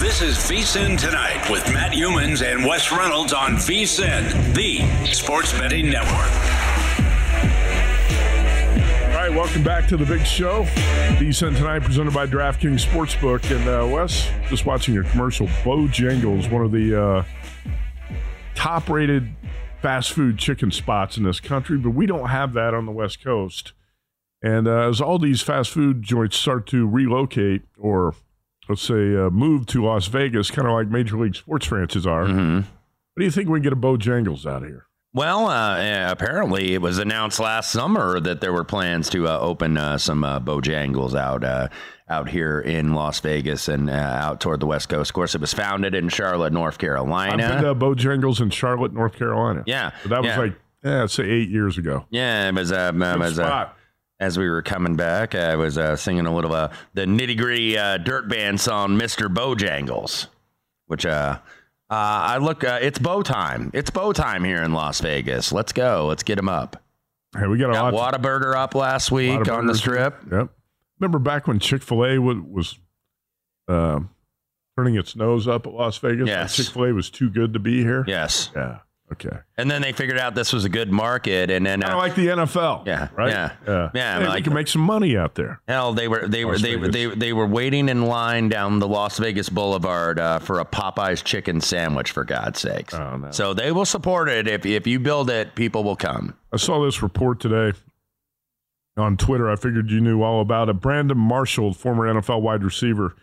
[0.00, 5.90] This is VSIN Tonight with Matt Youmans and Wes Reynolds on VSIN, the Sports Betting
[5.90, 6.55] Network.
[9.26, 10.62] Right, welcome back to the big show.
[11.18, 13.50] VSIN Tonight presented by DraftKings Sportsbook.
[13.50, 17.24] And uh, Wes, just watching your commercial, Bojangles, one of the uh,
[18.54, 19.34] top rated
[19.82, 23.20] fast food chicken spots in this country, but we don't have that on the West
[23.20, 23.72] Coast.
[24.44, 28.14] And uh, as all these fast food joints start to relocate or
[28.68, 32.26] let's say, uh, move to Las Vegas, kind of like Major League Sports franchises are.
[32.26, 32.58] Mm-hmm.
[32.58, 32.64] What
[33.18, 34.85] do you think we can get a Bojangles out of here?
[35.16, 39.78] Well, uh, apparently it was announced last summer that there were plans to uh, open
[39.78, 41.68] uh, some uh, Bojangles out uh,
[42.06, 45.08] out here in Las Vegas and uh, out toward the West Coast.
[45.08, 47.42] Of course, it was founded in Charlotte, North Carolina.
[47.42, 49.64] I've been to Bojangles in Charlotte, North Carolina.
[49.66, 50.38] Yeah, but that was yeah.
[50.38, 52.04] like, yeah, say eight years ago.
[52.10, 52.70] Yeah, it was.
[52.70, 53.74] Um, was spot.
[54.20, 57.78] as we were coming back, I was uh, singing a little uh, the nitty gritty
[57.78, 59.32] uh, dirt band song, "Mr.
[59.32, 60.26] Bojangles,"
[60.88, 61.38] which uh,
[61.90, 62.64] uh, I look.
[62.64, 63.70] Uh, it's bow time.
[63.74, 65.52] It's bow time here in Las Vegas.
[65.52, 66.06] Let's go.
[66.06, 66.82] Let's get them up.
[67.36, 68.14] Hey, we got a Got lot.
[68.14, 70.16] Whataburger up last week on the strip.
[70.30, 70.48] Yep.
[70.98, 72.78] Remember back when Chick Fil A was, was
[73.68, 74.00] uh,
[74.78, 76.26] turning its nose up at Las Vegas?
[76.26, 76.56] Yes.
[76.56, 78.04] Chick Fil A was too good to be here.
[78.06, 78.50] Yes.
[78.56, 78.78] Yeah.
[79.12, 79.36] Okay.
[79.56, 82.02] And then they figured out this was a good market, and then Kind uh, of
[82.02, 82.86] like the NFL.
[82.86, 83.30] Yeah, Right.
[83.30, 83.52] yeah.
[83.66, 83.90] Yeah.
[83.94, 85.60] Yeah, Hey, like- can make some money out there.
[85.68, 86.92] Hell, they were they were they, Vegas.
[86.92, 91.22] they they were waiting in line down the Las Vegas Boulevard uh, for a Popeyes
[91.22, 92.10] chicken sandwich.
[92.10, 92.94] For God's sakes!
[92.94, 93.30] Oh, no.
[93.30, 96.34] So they will support it if if you build it, people will come.
[96.52, 97.72] I saw this report today
[98.96, 99.48] on Twitter.
[99.48, 100.80] I figured you knew all about it.
[100.80, 103.14] Brandon Marshall, former NFL wide receiver,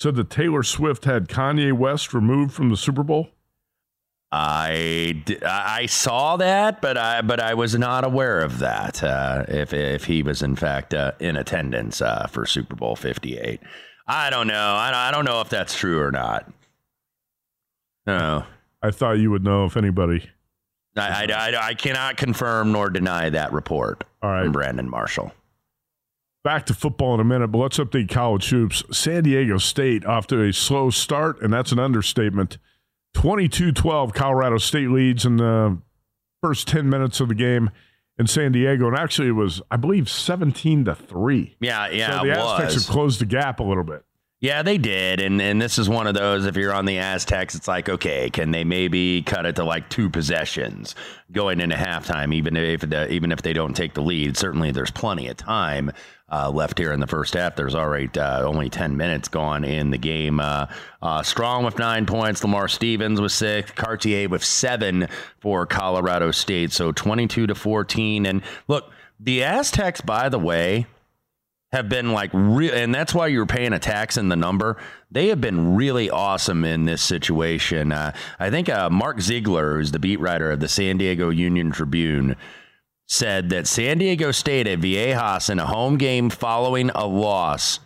[0.00, 3.28] said that Taylor Swift had Kanye West removed from the Super Bowl.
[4.32, 9.02] I, I saw that, but I but I was not aware of that.
[9.02, 13.38] Uh, if if he was in fact uh, in attendance uh, for Super Bowl Fifty
[13.38, 13.60] Eight,
[14.06, 14.74] I don't know.
[14.76, 16.48] I, I don't know if that's true or not.
[18.06, 18.44] No,
[18.82, 20.30] I thought you would know if anybody.
[20.96, 24.44] I, I, I, I cannot confirm nor deny that report All right.
[24.44, 25.32] from Brandon Marshall.
[26.42, 28.82] Back to football in a minute, but let's update college hoops.
[28.90, 32.58] San Diego State off to a slow start, and that's an understatement.
[33.14, 35.78] 22 12, Colorado State leads in the
[36.42, 37.70] first 10 minutes of the game
[38.18, 38.88] in San Diego.
[38.88, 41.56] And actually, it was, I believe, 17 to 3.
[41.60, 42.86] Yeah, yeah, so the Aztecs was.
[42.86, 44.04] have closed the gap a little bit.
[44.40, 46.46] Yeah, they did, and and this is one of those.
[46.46, 49.90] If you're on the Aztecs, it's like, okay, can they maybe cut it to like
[49.90, 50.94] two possessions
[51.30, 54.38] going into halftime, even if the, even if they don't take the lead?
[54.38, 55.92] Certainly, there's plenty of time
[56.32, 57.54] uh, left here in the first half.
[57.54, 60.40] There's already uh, only ten minutes gone in the game.
[60.40, 60.68] Uh,
[61.02, 65.06] uh, Strong with nine points, Lamar Stevens with six, Cartier with seven
[65.40, 66.72] for Colorado State.
[66.72, 68.24] So 22 to 14.
[68.24, 70.86] And look, the Aztecs, by the way
[71.72, 74.76] have been like real, and that's why you're paying a tax in the number.
[75.10, 77.92] They have been really awesome in this situation.
[77.92, 81.70] Uh, I think uh, Mark Zeigler, who's the beat writer of the San Diego Union
[81.70, 82.36] Tribune,
[83.06, 87.80] said that San Diego State at Viejas in a home game following a loss,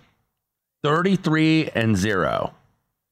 [0.83, 2.55] 33 and zero,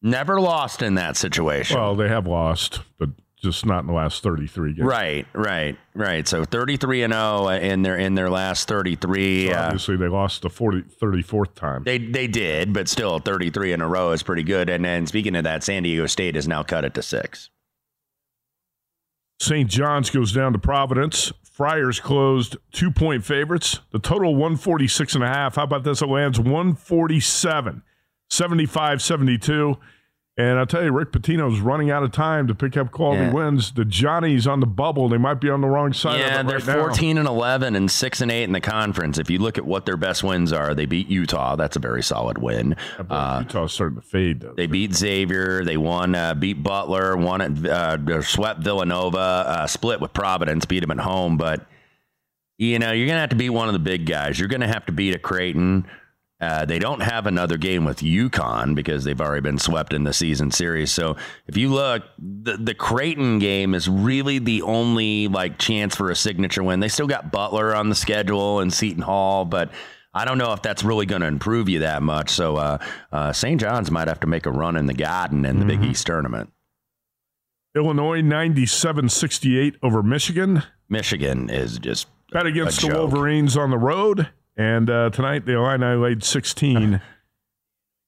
[0.02, 1.78] never lost in that situation.
[1.78, 3.11] Well, they have lost, but
[3.42, 4.87] just not in the last 33 games.
[4.87, 6.26] Right, right, right.
[6.26, 9.48] So 33 and 0 in their in their last 33.
[9.48, 11.83] So uh, obviously, they lost the 40, 34th time.
[11.85, 14.68] they they did, but still 33 in a row is pretty good.
[14.70, 17.50] And then speaking of that, San Diego State has now cut it to six.
[19.40, 19.68] St.
[19.68, 21.33] John's goes down to Providence.
[21.42, 23.81] Friars closed two point favorites.
[23.90, 25.57] The total 146 and a half.
[25.57, 26.00] How about this?
[26.00, 27.83] It lands 147,
[28.31, 29.76] 75 72.
[30.38, 33.33] And I'll tell you, Rick Pitino's running out of time to pick up quality Yeah.
[33.33, 33.73] wins.
[33.73, 36.49] The Johnnies on the bubble, they might be on the wrong side yeah, of it
[36.49, 36.83] they're right now.
[36.85, 39.18] 14 and 11 and 6 and 8 in the conference.
[39.18, 41.55] If you look at what their best wins are, they beat Utah.
[41.57, 42.77] That's a very solid win.
[43.11, 44.55] Uh, Utah's starting to fade, though.
[44.57, 45.64] They beat Xavier.
[45.64, 50.81] They won, uh, beat Butler, won at, uh, swept Villanova, uh, split with Providence, beat
[50.81, 51.37] them at home.
[51.37, 51.66] But,
[52.57, 54.38] you know, you're going to have to beat one of the big guys.
[54.38, 55.85] You're going to have to beat a Creighton.
[56.42, 60.12] Uh, they don't have another game with UConn because they've already been swept in the
[60.12, 60.90] season series.
[60.90, 61.14] So
[61.46, 66.16] if you look, the, the Creighton game is really the only like chance for a
[66.16, 66.81] signature win.
[66.81, 69.70] They still got Butler on the schedule and Seton Hall, but
[70.12, 72.31] I don't know if that's really going to improve you that much.
[72.31, 72.78] So uh,
[73.12, 73.61] uh, St.
[73.61, 76.52] John's might have to make a run in the Garden in the Big East tournament.
[77.76, 80.64] Illinois 97 68 over Michigan.
[80.88, 82.88] Michigan is just Bet against the.
[82.88, 84.28] Wolverines on the road.
[84.56, 87.00] And uh, tonight, the Illini laid 16.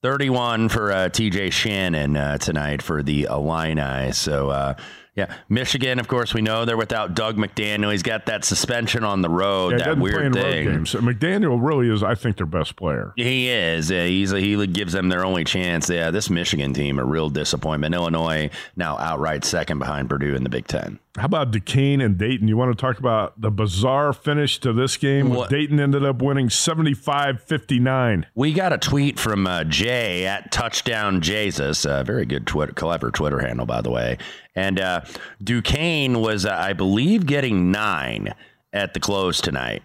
[0.02, 4.12] 31 for uh, TJ Shannon uh, tonight for the Illini.
[4.12, 4.74] So, uh,
[5.16, 7.90] yeah, Michigan, of course, we know they're without Dug McDaniel.
[7.90, 10.64] He's got that suspension on the road, Yeah, that doesn't play in weird road thing.
[10.66, 10.92] games.
[10.92, 13.14] McDaniel really is, I think, their best player.
[13.16, 13.90] He is.
[13.90, 15.88] Uh, he's he gives them their only chance.
[15.88, 17.94] Yeah, this Michigan team a real disappointment.
[17.94, 20.98] Illinois now outright second behind Purdue in the Big Ten.
[21.16, 22.48] How about Duquesne and Dayton?
[22.48, 25.30] You want to talk about the bizarre finish to this game?
[25.30, 28.26] What- Dayton ended up winning 75 59.
[28.34, 33.12] We got a tweet from uh, Jay at Touchdown Jesus, a very good Twitter, clever
[33.12, 34.18] Twitter handle, by the way.
[34.56, 35.02] And uh,
[35.42, 38.34] Duquesne was, uh, I believe, getting nine
[38.72, 39.84] at the close tonight.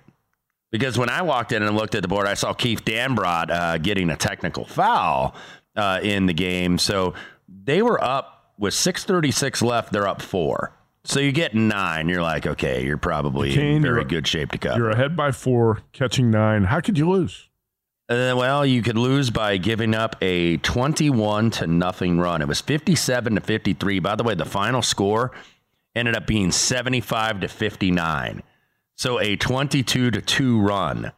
[0.71, 3.77] Because when I walked in and looked at the board, I saw Keith Dambrot uh,
[3.77, 5.35] getting a technical foul
[5.75, 6.79] uh, in the game.
[6.79, 7.13] So
[7.47, 9.91] they were up with 6:36 left.
[9.93, 10.73] They're up four.
[11.03, 12.09] So you get nine.
[12.09, 14.77] You're like, okay, you're probably in very good shape to cover.
[14.77, 16.65] You're ahead by four, catching nine.
[16.65, 17.49] How could you lose?
[18.09, 22.41] Uh, well, you could lose by giving up a 21 to nothing run.
[22.41, 23.99] It was 57 to 53.
[23.99, 25.31] By the way, the final score
[25.95, 28.41] ended up being 75 to 59.
[28.95, 31.11] So a 22 to 2 run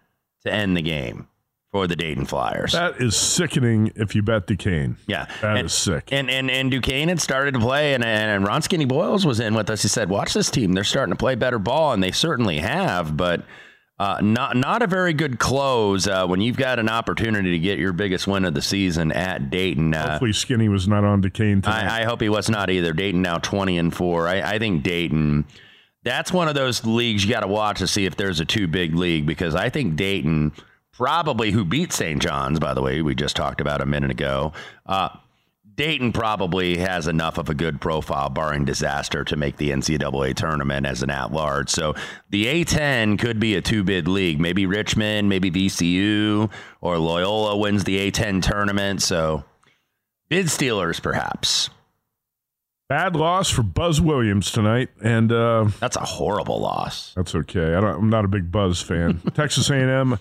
[0.43, 1.27] to end the game
[1.71, 2.73] for the Dayton Flyers.
[2.73, 4.97] That is sickening if you bet Duquesne.
[5.07, 5.25] yeah.
[5.41, 6.09] That is and, sick.
[6.11, 9.53] And, and and Duquesne had started to play, and, and Ron Skinny Boyles was in
[9.53, 9.81] with us.
[9.81, 10.73] He said, Watch this team.
[10.73, 13.45] They're starting to play better ball, and they certainly have, but
[14.01, 17.77] uh, not not a very good close uh, when you've got an opportunity to get
[17.77, 19.93] your biggest win of the season at Dayton.
[19.93, 21.87] Uh, Hopefully, Skinny was not on Duquesne tonight.
[21.87, 22.93] I, I hope he was not either.
[22.93, 24.27] Dayton now 20 and 4.
[24.27, 25.45] I, I think Dayton,
[26.03, 28.67] that's one of those leagues you got to watch to see if there's a too
[28.67, 30.51] big league because I think Dayton,
[31.01, 32.21] probably who beat St.
[32.21, 34.53] John's, by the way, we just talked about a minute ago.
[34.85, 35.09] Uh,
[35.73, 40.85] Dayton probably has enough of a good profile, barring disaster, to make the NCAA tournament
[40.85, 41.71] as an at large.
[41.71, 41.95] So
[42.29, 44.39] the A10 could be a two bid league.
[44.39, 49.01] Maybe Richmond, maybe VCU, or Loyola wins the A10 tournament.
[49.01, 49.43] So
[50.29, 51.71] bid stealers, perhaps.
[52.89, 57.13] Bad loss for Buzz Williams tonight, and uh, That's a horrible loss.
[57.15, 57.73] that's okay.
[57.73, 59.19] I don't, I'm not a big Buzz fan.
[59.33, 60.19] Texas A&M,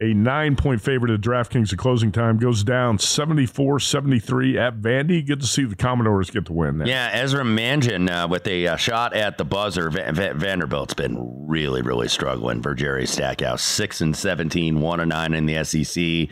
[0.00, 5.24] a nine-point favorite at DraftKings at closing time, goes down 74-73 at Vandy.
[5.26, 6.88] Good to see the Commodores get the win there.
[6.88, 9.90] Yeah, Ezra Manjon uh, with a uh, shot at the buzzer.
[9.90, 13.62] Va- Va- Vanderbilt's been really, really struggling for Jerry Stackhouse.
[13.62, 16.28] Six and 17, one and nine in the SEC.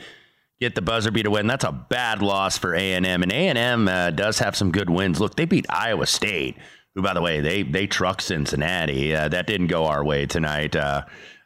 [0.60, 1.46] Get the buzzer beat a win.
[1.46, 3.22] That's a bad loss for A and M.
[3.22, 5.20] And A and M uh, does have some good wins.
[5.20, 6.56] Look, they beat Iowa State,
[6.94, 9.14] who, by the way, they they trucked Cincinnati.
[9.14, 10.76] Uh, that didn't go our way tonight.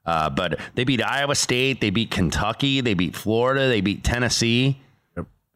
[0.06, 1.80] Uh, but they beat Iowa State.
[1.80, 2.80] They beat Kentucky.
[2.80, 3.68] They beat Florida.
[3.68, 4.80] They beat Tennessee.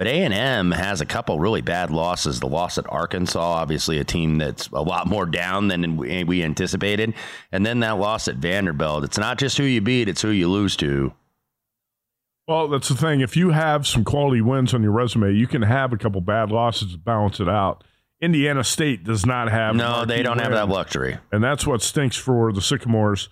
[0.00, 2.40] But A and M has a couple really bad losses.
[2.40, 6.42] The loss at Arkansas, obviously a team that's a lot more down than we we
[6.42, 7.12] anticipated,
[7.52, 9.04] and then that loss at Vanderbilt.
[9.04, 11.12] It's not just who you beat; it's who you lose to.
[12.48, 13.20] Well, that's the thing.
[13.20, 16.50] If you have some quality wins on your resume, you can have a couple bad
[16.50, 17.84] losses to balance it out.
[18.22, 19.76] Indiana State does not have.
[19.76, 21.18] No, they don't have that luxury.
[21.30, 23.28] And that's what stinks for the Sycamores.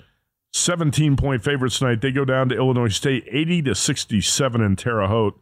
[0.52, 2.00] 17 point favorites tonight.
[2.00, 5.38] They go down to Illinois State 80 to 67 in Terre Haute.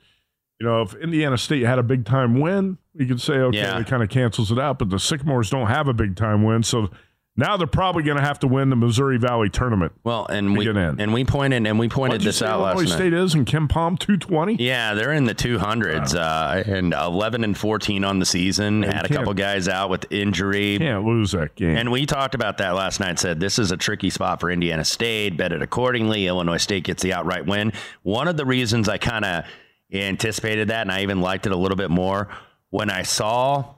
[0.60, 3.78] You know, if Indiana State had a big time win, you could say, okay, Yeah.
[3.78, 4.78] it kind of cancels it out.
[4.78, 6.62] But the Sycamores don't have a big time win.
[6.62, 6.90] So
[7.38, 9.92] Now they're probably going to have to win the Missouri Valley tournament.
[10.04, 11.00] Well, and to we get in.
[11.00, 12.96] and we pointed and we pointed this out last Illinois night.
[12.96, 14.56] State is in KenPom 220.
[14.56, 18.82] Yeah, they're in the 200s uh, and 11 and 14 on the season.
[18.82, 20.78] Had a couple guys out with injury.
[20.78, 21.76] Can't lose that game.
[21.76, 23.18] And we talked about that last night.
[23.18, 25.36] Said this is a tricky spot for Indiana State.
[25.36, 26.26] Bet it accordingly.
[26.26, 27.72] Illinois State gets the outright win.
[28.02, 29.44] One of the reasons I kind of
[29.92, 32.28] anticipated that, and I even liked it a little bit more
[32.70, 33.74] when I saw.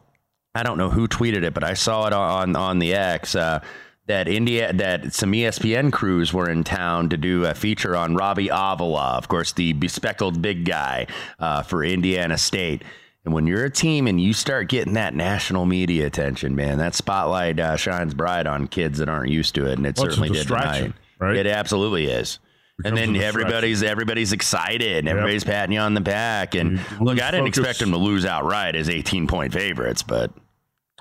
[0.58, 3.34] I don't know who tweeted it, but I saw it on on the X.
[3.34, 3.60] Uh,
[4.06, 8.48] that India that some ESPN crews were in town to do a feature on Robbie
[8.50, 11.06] Avila, of course, the bespectacled big guy
[11.38, 12.82] uh, for Indiana State.
[13.26, 16.94] And when you're a team and you start getting that national media attention, man, that
[16.94, 20.30] spotlight uh, shines bright on kids that aren't used to it, and it Well, certainly
[20.30, 20.94] did tonight.
[21.20, 21.36] right?
[21.36, 22.38] It absolutely is.
[22.86, 26.54] and then everybody's everybody's excited, and everybody's patting you on the back.
[26.54, 27.58] And You look, I didn't focus.
[27.58, 30.30] expect them to lose outright as 18 point favorites, but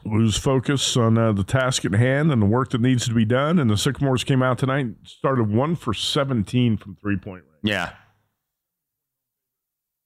[0.07, 3.25] lose focus on uh, the task at hand and the work that needs to be
[3.25, 3.59] done.
[3.59, 7.75] And the Sycamores came out tonight, started one for 17 from three point range.
[7.75, 7.93] yeah,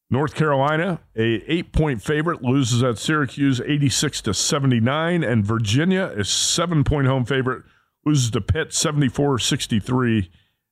[0.10, 5.24] North Carolina, a eight point favorite, loses at Syracuse 86 to 79.
[5.24, 7.64] And Virginia, a seven point home favorite,
[8.06, 10.30] loses to Pitt 74 63.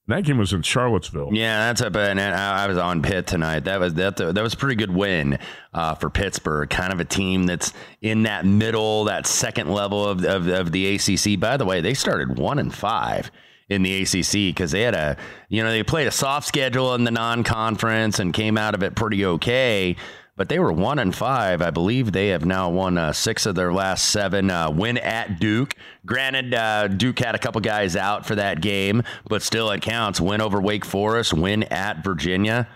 [0.09, 1.29] That game was in Charlottesville.
[1.33, 3.65] Yeah, that's a and I I was on Pitt tonight.
[3.65, 5.37] That was that that was a pretty good win
[5.71, 6.67] uh, for Pittsburgh.
[6.67, 10.95] Kind of a team that's in that middle, that second level of, of of the
[10.95, 11.39] ACC.
[11.39, 13.29] By the way, they started one and five
[13.69, 15.15] in the ACC because they had a
[15.47, 18.95] you know they played a soft schedule in the non-conference and came out of it
[18.95, 19.95] pretty okay.
[20.39, 21.61] But they were one and five.
[21.61, 24.49] I believe they have now won uh, six of their last seven.
[24.49, 25.75] Uh, win at Duke.
[26.05, 30.21] Granted, uh, Duke had a couple guys out for that game, but still it counts.
[30.21, 31.33] Win over Wake Forest.
[31.33, 32.69] Win at Virginia.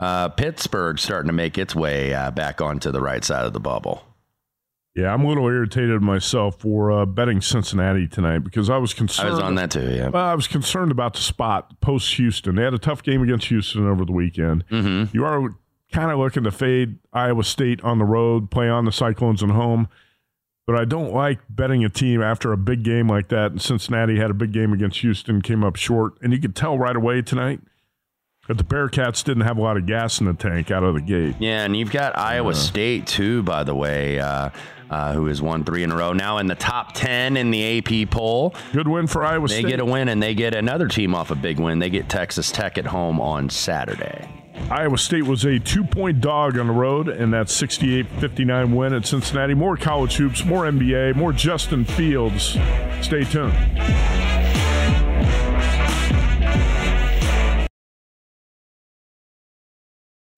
[0.00, 3.60] Uh, Pittsburgh starting to make its way uh, back onto the right side of the
[3.60, 4.02] bubble.
[4.96, 9.28] Yeah, I'm a little irritated myself for uh, betting Cincinnati tonight because I was concerned.
[9.28, 9.94] I was on that too.
[9.94, 10.08] Yeah.
[10.08, 12.54] Well, I was concerned about the spot post Houston.
[12.54, 14.66] They had a tough game against Houston over the weekend.
[14.68, 15.14] Mm-hmm.
[15.14, 15.50] You are
[15.94, 19.50] kind of looking to fade Iowa State on the road, play on the Cyclones at
[19.50, 19.88] home.
[20.66, 23.52] But I don't like betting a team after a big game like that.
[23.52, 26.14] And Cincinnati had a big game against Houston, came up short.
[26.22, 27.60] And you could tell right away tonight
[28.48, 31.00] that the Bearcats didn't have a lot of gas in the tank out of the
[31.02, 31.36] gate.
[31.38, 34.50] Yeah, and you've got Iowa State too, by the way, uh,
[34.90, 36.12] uh, who has won three in a row.
[36.14, 38.54] Now in the top ten in the AP poll.
[38.72, 39.68] Good win for Iowa They State.
[39.68, 41.78] get a win, and they get another team off a big win.
[41.78, 44.43] They get Texas Tech at home on Saturday.
[44.70, 48.94] Iowa State was a two point dog on the road, and that 68 59 win
[48.94, 49.54] at Cincinnati.
[49.54, 52.56] More college hoops, more NBA, more Justin Fields.
[53.02, 53.54] Stay tuned.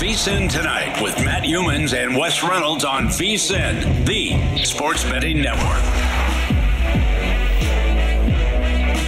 [0.00, 5.82] VSIN Tonight with Matt Youmans and Wes Reynolds on VSIN, the sports betting network.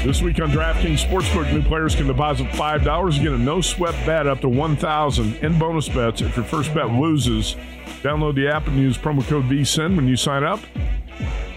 [0.04, 3.94] This week on DraftKings Sportsbook, new players can deposit $5 and get a no sweat
[4.04, 7.56] bet up to 1000 in bonus bets if your first bet loses.
[8.02, 10.60] Download the app and use promo code VSIN when you sign up.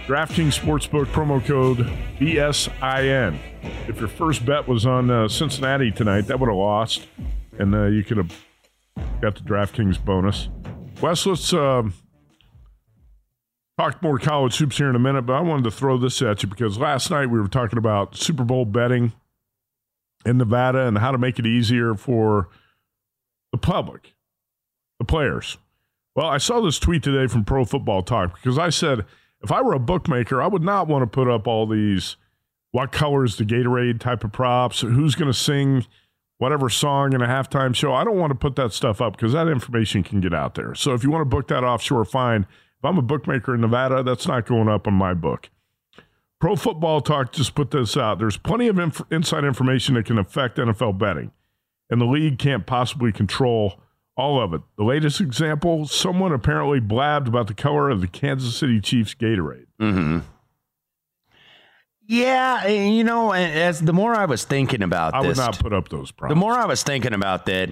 [0.08, 1.80] DraftKings Sportsbook promo code
[2.20, 3.38] VSIN.
[3.90, 7.10] If your first bet was on uh, Cincinnati tonight, that would have lost.
[7.60, 8.45] and uh, you could have
[9.22, 10.50] got the DraftKings bonus.
[11.02, 11.84] Wes, let's uh,
[13.78, 16.44] talk more college hoops here in a minute, but I wanted to throw this at
[16.44, 19.14] you because last night we were talking about Super Bowl betting
[20.26, 22.50] in Nevada and how to make it easier for
[23.52, 24.14] the public,
[25.00, 25.58] the players.
[26.16, 29.06] Well, I saw this tweet today from Pro Football Talk because I said
[29.42, 32.16] if I were a bookmaker, I would not want to put up all these
[32.72, 35.86] what color is the Gatorade type of props, who's going to sing
[36.38, 37.94] whatever song in a halftime show.
[37.94, 40.76] I don't want to put that stuff up because that information can get out there.
[40.76, 42.46] So if you want to book that offshore, fine.
[42.80, 45.50] If I'm a bookmaker in Nevada, that's not going up on my book.
[46.40, 48.20] Pro Football Talk just put this out.
[48.20, 51.32] There's plenty of inf- inside information that can affect NFL betting,
[51.90, 53.80] and the league can't possibly control
[54.18, 54.62] all of it.
[54.78, 59.66] The latest example someone apparently blabbed about the color of the Kansas City Chiefs Gatorade.
[59.80, 60.20] Mm-hmm.
[62.08, 65.74] Yeah, you know, as the more I was thinking about I this, would not put
[65.74, 66.32] up those props.
[66.32, 67.72] the more I was thinking about that,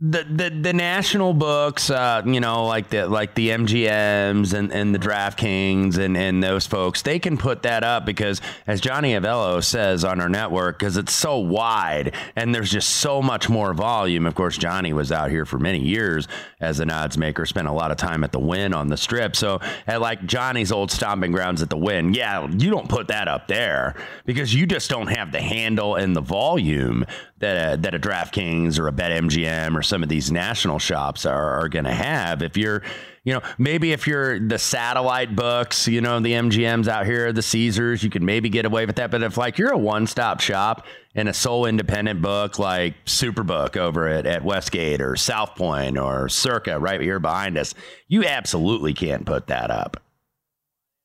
[0.00, 4.94] the the, the national books, uh, you know, like the like the MGMs and, and
[4.94, 9.62] the DraftKings and, and those folks, they can put that up because, as Johnny Avello
[9.62, 14.24] says on our network, because it's so wide and there's just so much more volume.
[14.24, 16.28] Of course, Johnny was out here for many years
[16.60, 19.34] as an odds maker, spent a lot of time at the Wynn on the Strip.
[19.34, 23.26] So, at like Johnny's old stomping grounds at the Wynn, yeah, you don't put that
[23.26, 27.04] up there because you just don't have the handle and the volume
[27.40, 31.60] that a, that a DraftKings or a BetMGM or some of these national shops are,
[31.60, 32.42] are going to have.
[32.42, 32.82] If you're,
[33.24, 37.42] you know, maybe if you're the satellite books, you know, the MGMs out here, the
[37.42, 39.10] Caesars, you could maybe get away with that.
[39.10, 43.76] But if like you're a one stop shop and a sole independent book like Superbook
[43.76, 47.74] over at, at Westgate or South Point or Circa right here behind us,
[48.08, 50.02] you absolutely can't put that up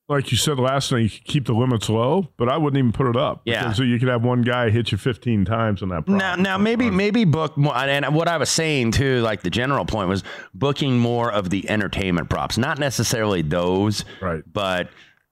[0.09, 2.91] like you said last night, you could keep the limits low, but I wouldn't even
[2.91, 3.41] put it up.
[3.45, 3.71] Yeah.
[3.71, 6.07] So you could have one guy hit you 15 times on that.
[6.07, 7.75] Now, now maybe maybe book more.
[7.75, 10.23] And what I was saying too, like the general point was
[10.53, 14.43] booking more of the entertainment props, not necessarily those, right?
[14.51, 14.89] But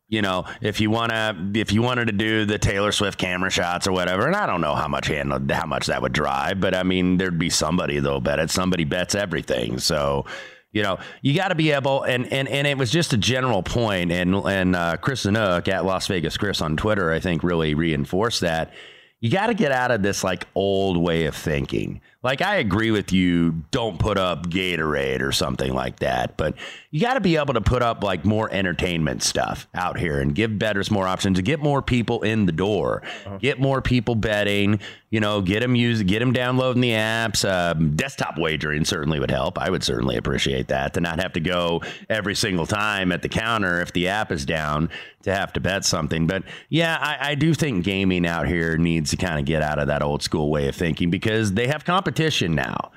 [0.07, 3.87] you know, if you wanna, if you wanted to do the Taylor Swift camera shots
[3.87, 6.75] or whatever, and I don't know how much handle, how much that would drive, but
[6.75, 8.49] I mean, there'd be somebody that'll bet it.
[8.49, 10.25] Somebody bets everything, so
[10.71, 13.61] you know, you got to be able, and, and and it was just a general
[13.61, 17.73] point, and and uh, Chris Anook at Las Vegas Chris on Twitter, I think, really
[17.73, 18.71] reinforced that.
[19.19, 22.01] You got to get out of this like old way of thinking.
[22.23, 26.53] Like I agree with you, don't put up Gatorade or something like that, but
[26.91, 30.35] you got to be able to put up like more entertainment stuff out here and
[30.35, 33.37] give bettors more options to get more people in the door, uh-huh.
[33.37, 34.79] get more people betting.
[35.09, 37.43] You know, get them use, get them downloading the apps.
[37.43, 39.59] Um, desktop wagering certainly would help.
[39.59, 43.27] I would certainly appreciate that to not have to go every single time at the
[43.27, 44.89] counter if the app is down
[45.23, 46.27] to have to bet something.
[46.27, 49.79] But yeah, I, I do think gaming out here needs to kind of get out
[49.79, 52.10] of that old school way of thinking because they have competition
[52.55, 52.91] now.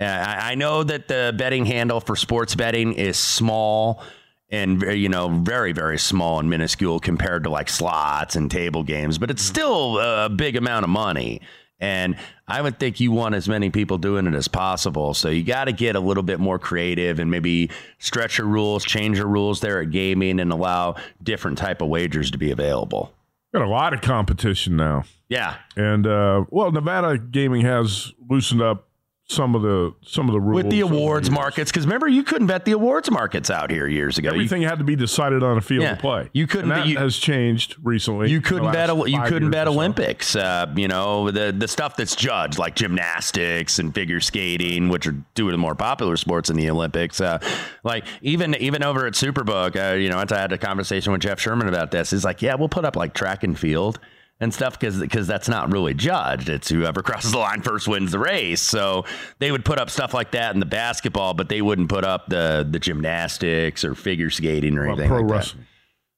[0.00, 4.02] Uh, I, I know that the betting handle for sports betting is small
[4.50, 9.18] and you know very very small and minuscule compared to like slots and table games
[9.18, 11.40] but it's still a big amount of money.
[11.78, 12.16] And
[12.48, 15.14] i would think you want as many people doing it as possible.
[15.14, 18.84] So you got to get a little bit more creative and maybe stretch your rules
[18.84, 23.12] change your rules there at gaming and allow different type of wagers to be available.
[23.52, 28.86] Got a lot of competition now yeah and uh, well nevada gaming has loosened up
[29.28, 32.46] some of the some of the rules with the awards markets because remember you couldn't
[32.46, 34.28] bet the awards markets out here years ago.
[34.28, 36.30] Everything you, had to be decided on a field yeah, of play.
[36.32, 36.70] You couldn't.
[36.70, 38.30] And that you, has changed recently.
[38.30, 38.88] You couldn't bet.
[39.08, 39.72] You couldn't bet so.
[39.72, 40.36] Olympics.
[40.36, 45.16] Uh, you know the the stuff that's judged like gymnastics and figure skating, which are
[45.34, 47.20] two of the more popular sports in the Olympics.
[47.20, 47.40] Uh,
[47.82, 51.40] like even even over at Superbook, uh, you know, I had a conversation with Jeff
[51.40, 52.12] Sherman about this.
[52.12, 53.98] He's like, yeah, we'll put up like track and field
[54.40, 56.48] and stuff because because that's not really judged.
[56.48, 58.60] It's whoever crosses the line first wins the race.
[58.60, 59.04] So
[59.38, 62.28] they would put up stuff like that in the basketball, but they wouldn't put up
[62.28, 65.62] the the gymnastics or figure skating or well, anything pro like wrestling.
[65.62, 65.68] that.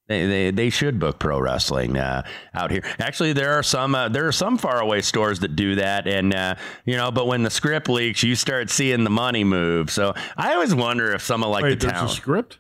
[0.09, 2.23] They, they, they should book pro wrestling uh,
[2.55, 2.83] out here.
[2.99, 6.55] Actually, there are some uh, there are some faraway stores that do that, and uh,
[6.87, 7.11] you know.
[7.11, 9.91] But when the script leaks, you start seeing the money move.
[9.91, 12.07] So I always wonder if some of like Wait, the there's town.
[12.07, 12.59] a script.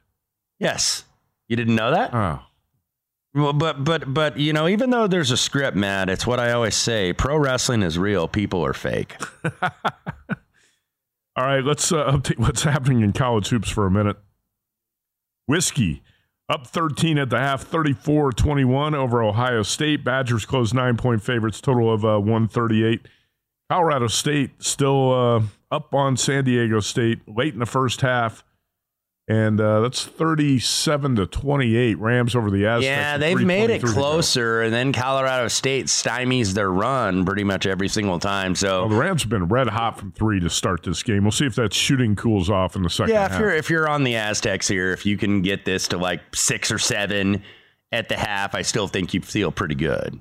[0.59, 1.05] Yes,
[1.49, 2.13] you didn't know that.
[2.13, 2.41] Oh.
[3.35, 6.53] Well, but but but you know, even though there's a script, Matt, it's what I
[6.53, 9.16] always say: pro wrestling is real, people are fake.
[11.37, 14.16] All right, let's uh, update what's happening in college hoops for a minute.
[15.47, 16.03] Whiskey
[16.49, 20.03] up 13 at the half, 34-21 over Ohio State.
[20.03, 23.07] Badgers closed nine-point favorites, total of uh, 138.
[23.70, 28.43] Colorado State still uh, up on San Diego State late in the first half.
[29.29, 32.87] And uh, that's 37 to 28 Rams over the Aztecs.
[32.87, 37.89] Yeah, they've made it closer, and then Colorado State stymies their run pretty much every
[37.89, 38.55] single time.
[38.55, 41.24] So well, the Rams have been red hot from three to start this game.
[41.24, 43.12] We'll see if that shooting cools off in the second.
[43.12, 43.33] Yeah, half.
[43.33, 46.35] if you're if you're on the Aztecs here, if you can get this to like
[46.35, 47.43] six or seven
[47.93, 50.18] at the half, I still think you feel pretty good.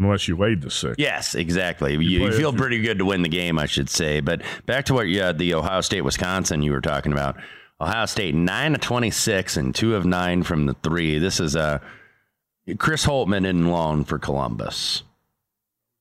[0.00, 0.96] Unless you laid the six.
[0.98, 1.92] Yes, exactly.
[1.92, 4.18] You, you, you feel pretty good to win the game, I should say.
[4.18, 7.36] But back to what yeah, the Ohio State Wisconsin you were talking about.
[7.80, 11.18] Ohio State nine of twenty six and two of nine from the three.
[11.18, 15.02] This is a uh, Chris Holtmann in loan for Columbus.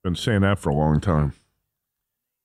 [0.03, 1.33] Been saying that for a long time.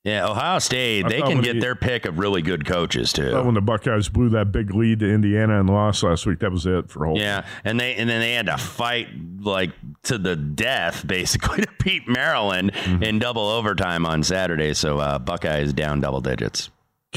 [0.04, 3.40] Yeah, Ohio State, they can get he, their pick of really good coaches too.
[3.44, 6.66] When the Buckeyes blew that big lead to Indiana and lost last week, that was
[6.66, 7.18] it for Holtmann.
[7.18, 9.08] Yeah, and they and then they had to fight
[9.38, 9.70] like
[10.04, 13.02] to the death basically to beat Maryland mm-hmm.
[13.04, 14.74] in double overtime on Saturday.
[14.74, 16.68] So uh, Buckeyes down double digits.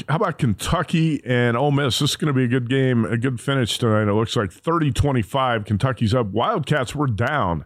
[0.09, 1.99] How about Kentucky and Ole Miss?
[1.99, 4.09] This is going to be a good game, a good finish tonight.
[4.09, 5.65] It looks like 30 25.
[5.65, 6.27] Kentucky's up.
[6.27, 7.65] Wildcats were down.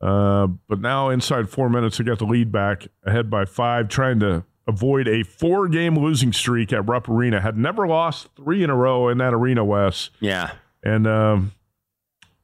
[0.00, 4.20] Uh, but now, inside four minutes, they got the lead back ahead by five, trying
[4.20, 7.40] to avoid a four game losing streak at Rupp Arena.
[7.40, 10.10] Had never lost three in a row in that arena, Wes.
[10.20, 10.50] Yeah.
[10.82, 11.52] And um,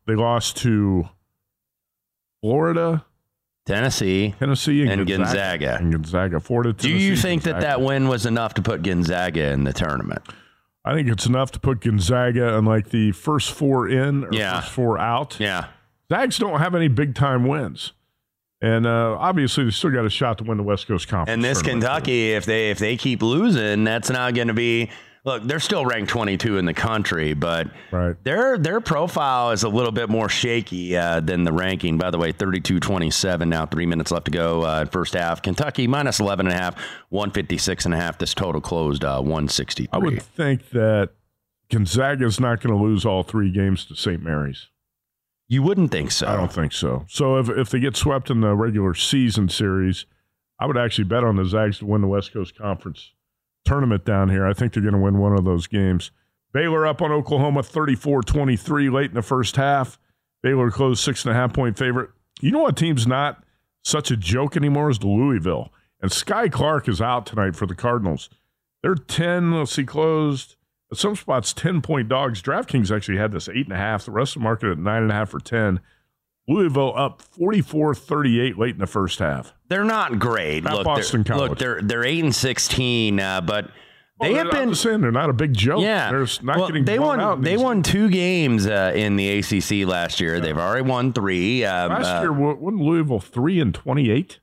[0.06, 1.08] they lost to
[2.40, 3.04] Florida,
[3.64, 5.58] Tennessee, Tennessee, and, and Gonzaga.
[5.58, 5.76] Gonzaga.
[5.76, 6.40] And Gonzaga.
[6.40, 7.60] Florida, Tennessee, Do you think Gonzaga.
[7.60, 10.22] that that win was enough to put Gonzaga in the tournament?
[10.84, 14.60] I think it's enough to put Gonzaga on like the first four in or yeah.
[14.60, 15.38] first four out.
[15.38, 15.66] Yeah.
[16.12, 17.92] Zags don't have any big time wins.
[18.60, 21.34] And uh, obviously, they still got a shot to win the West Coast Conference.
[21.34, 24.90] And this Kentucky, if they if they keep losing, that's not going to be.
[25.24, 28.16] Look, they're still ranked 22 in the country, but right.
[28.24, 31.96] their their profile is a little bit more shaky uh, than the ranking.
[31.96, 35.40] By the way, 32-27 now, three minutes left to go uh, first half.
[35.40, 36.74] Kentucky minus 11 and a half,
[37.10, 38.18] 156 and a half.
[38.18, 39.88] This total closed uh, 163.
[39.92, 41.10] I would think that
[41.70, 44.20] Gonzaga is not going to lose all three games to St.
[44.20, 44.70] Mary's.
[45.46, 46.26] You wouldn't think so.
[46.26, 47.04] I don't think so.
[47.08, 50.04] So if if they get swept in the regular season series,
[50.58, 53.12] I would actually bet on the Zags to win the West Coast Conference
[53.64, 54.46] tournament down here.
[54.46, 56.10] I think they're going to win one of those games.
[56.52, 59.98] Baylor up on Oklahoma 34 23 late in the first half.
[60.42, 62.10] Baylor closed six and a half point favorite.
[62.40, 63.44] You know what team's not
[63.84, 65.72] such a joke anymore is the Louisville.
[66.00, 68.28] And Skyy Clark is out tonight for the Cardinals.
[68.82, 70.56] They're 10, let's see, closed
[70.90, 72.42] at some spots, 10 point dogs.
[72.42, 74.04] DraftKings actually had this 8.5.
[74.04, 75.80] The rest of the market at 9.5 or 10.
[76.48, 79.54] Louisville up 44 38 late in the first half.
[79.68, 80.64] They're not great.
[80.64, 81.50] Not look, Boston they're, College.
[81.50, 83.70] Look, they're, they're 8 and 16, uh, but.
[84.20, 85.80] They well, have been saying they're not a big joke.
[85.80, 87.40] Yeah, they're not well, getting they won.
[87.40, 90.36] They won two games uh, in the ACC last year.
[90.36, 90.40] Yeah.
[90.40, 91.64] They've already won three.
[91.64, 94.38] Um, last uh, year, wasn't Louisville three and twenty eight?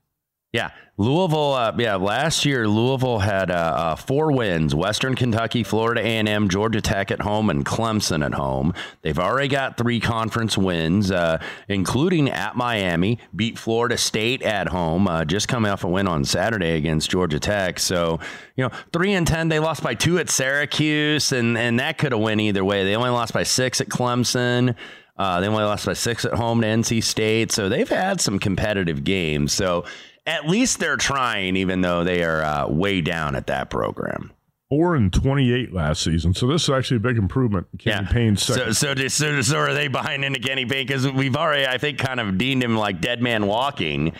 [0.52, 1.54] Yeah, Louisville.
[1.54, 6.82] Uh, yeah, last year Louisville had uh, uh, four wins: Western Kentucky, Florida A&M, Georgia
[6.82, 8.74] Tech at home, and Clemson at home.
[9.00, 13.18] They've already got three conference wins, uh, including at Miami.
[13.34, 15.08] Beat Florida State at home.
[15.08, 17.78] Uh, just coming off a win on Saturday against Georgia Tech.
[17.78, 18.20] So
[18.56, 19.48] you know, three and ten.
[19.48, 22.84] They lost by two at Syracuse, and and that could have went either way.
[22.84, 24.74] They only lost by six at Clemson.
[25.16, 28.38] Uh, they only lost by six at home to NC State, so they've had some
[28.38, 29.52] competitive games.
[29.52, 29.84] So
[30.26, 34.32] at least they're trying, even though they are uh, way down at that program.
[34.68, 37.66] Four and twenty-eight last season, so this is actually a big improvement.
[37.78, 38.12] Kenny yeah.
[38.12, 38.74] Payne's second.
[38.74, 40.86] So, so, so, so are they behind into Kenny Payne?
[40.86, 44.12] Because we've already, I think, kind of deemed him like dead man walking.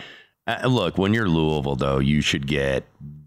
[0.45, 2.83] Uh, look, when you're Louisville, though, you should get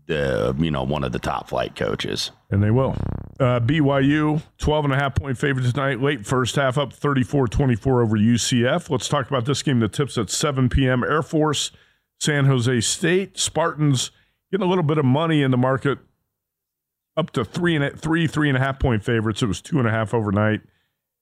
[0.06, 2.94] the you know one of the top flight coaches, and they will.
[3.40, 6.00] Uh, BYU 12 and a half point favorite tonight.
[6.00, 8.90] Late first half, up 34-24 over UCF.
[8.90, 11.02] Let's talk about this game The tips at 7 p.m.
[11.02, 11.72] Air Force
[12.20, 13.38] San Jose State.
[13.38, 14.10] Spartans
[14.50, 15.98] getting a little bit of money in the market,
[17.16, 19.42] up to three and three, three and a half point favorites.
[19.42, 20.60] It was two and a half overnight,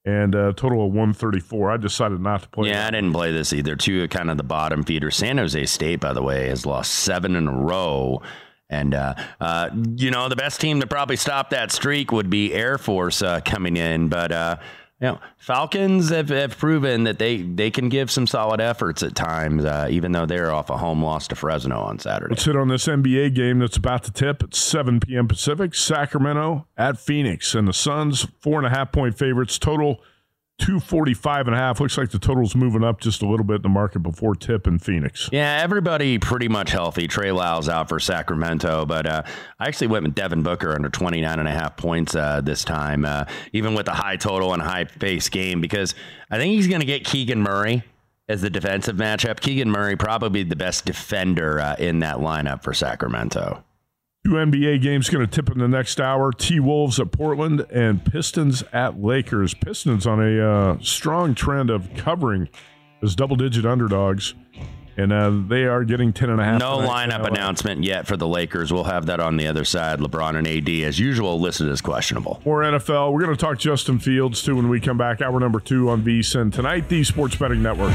[0.05, 1.71] and a total of one thirty four.
[1.71, 2.71] I decided not to play.
[2.71, 2.87] Yeah.
[2.87, 3.77] I didn't play this either.
[3.77, 5.17] Two kind of the bottom feeders.
[5.17, 8.23] San Jose State, by the way, has lost seven in a row.
[8.71, 12.55] And, uh, uh, you know, the best team to probably stop that streak would be
[12.55, 14.09] Air Force uh, coming in.
[14.09, 14.57] But, uh,
[15.03, 19.17] you know, Falcons have, have proven that they, they can give some solid efforts at
[19.17, 22.31] times, uh, even though they're off a home loss to Fresno on Saturday.
[22.31, 25.27] Let's hit on this NBA game that's about to tip at 7 p.m.
[25.27, 25.75] Pacific.
[25.75, 29.59] Sacramento at Phoenix, and the Suns four and a half point favorites.
[29.59, 30.01] Total
[30.63, 31.81] 245 and a half.
[31.81, 34.69] Looks like the total's moving up just a little bit in the market before tip
[34.69, 35.29] in Phoenix.
[35.33, 37.09] Yeah, everybody pretty much healthy.
[37.09, 39.23] Trey Lyles out for Sacramento, but uh,
[39.59, 43.05] I actually went with Devin Booker under 29 and a half points uh, this time,
[43.05, 45.97] uh, even with the high total and high pace game, because
[46.31, 47.83] I think he's going to get Keegan Murray
[48.29, 49.41] as the defensive matchup.
[49.41, 53.65] Keegan Murray probably the best defender uh, in that lineup for Sacramento.
[54.25, 56.31] Two NBA games going to tip in the next hour.
[56.31, 59.53] T Wolves at Portland and Pistons at Lakers.
[59.53, 62.49] Pistons on a uh, strong trend of covering
[63.03, 64.35] as double digit underdogs.
[64.97, 66.61] And uh, they are getting 10 and a half.
[66.61, 68.73] No lineup announcement yet for the Lakers.
[68.73, 69.99] We'll have that on the other side.
[69.99, 72.41] LeBron and AD, as usual, listed as questionable.
[72.45, 73.13] More NFL.
[73.13, 75.21] We're going to talk Justin Fields, too, when we come back.
[75.21, 76.53] Hour number two on VSIN.
[76.53, 77.95] Tonight, the Sports Betting Network.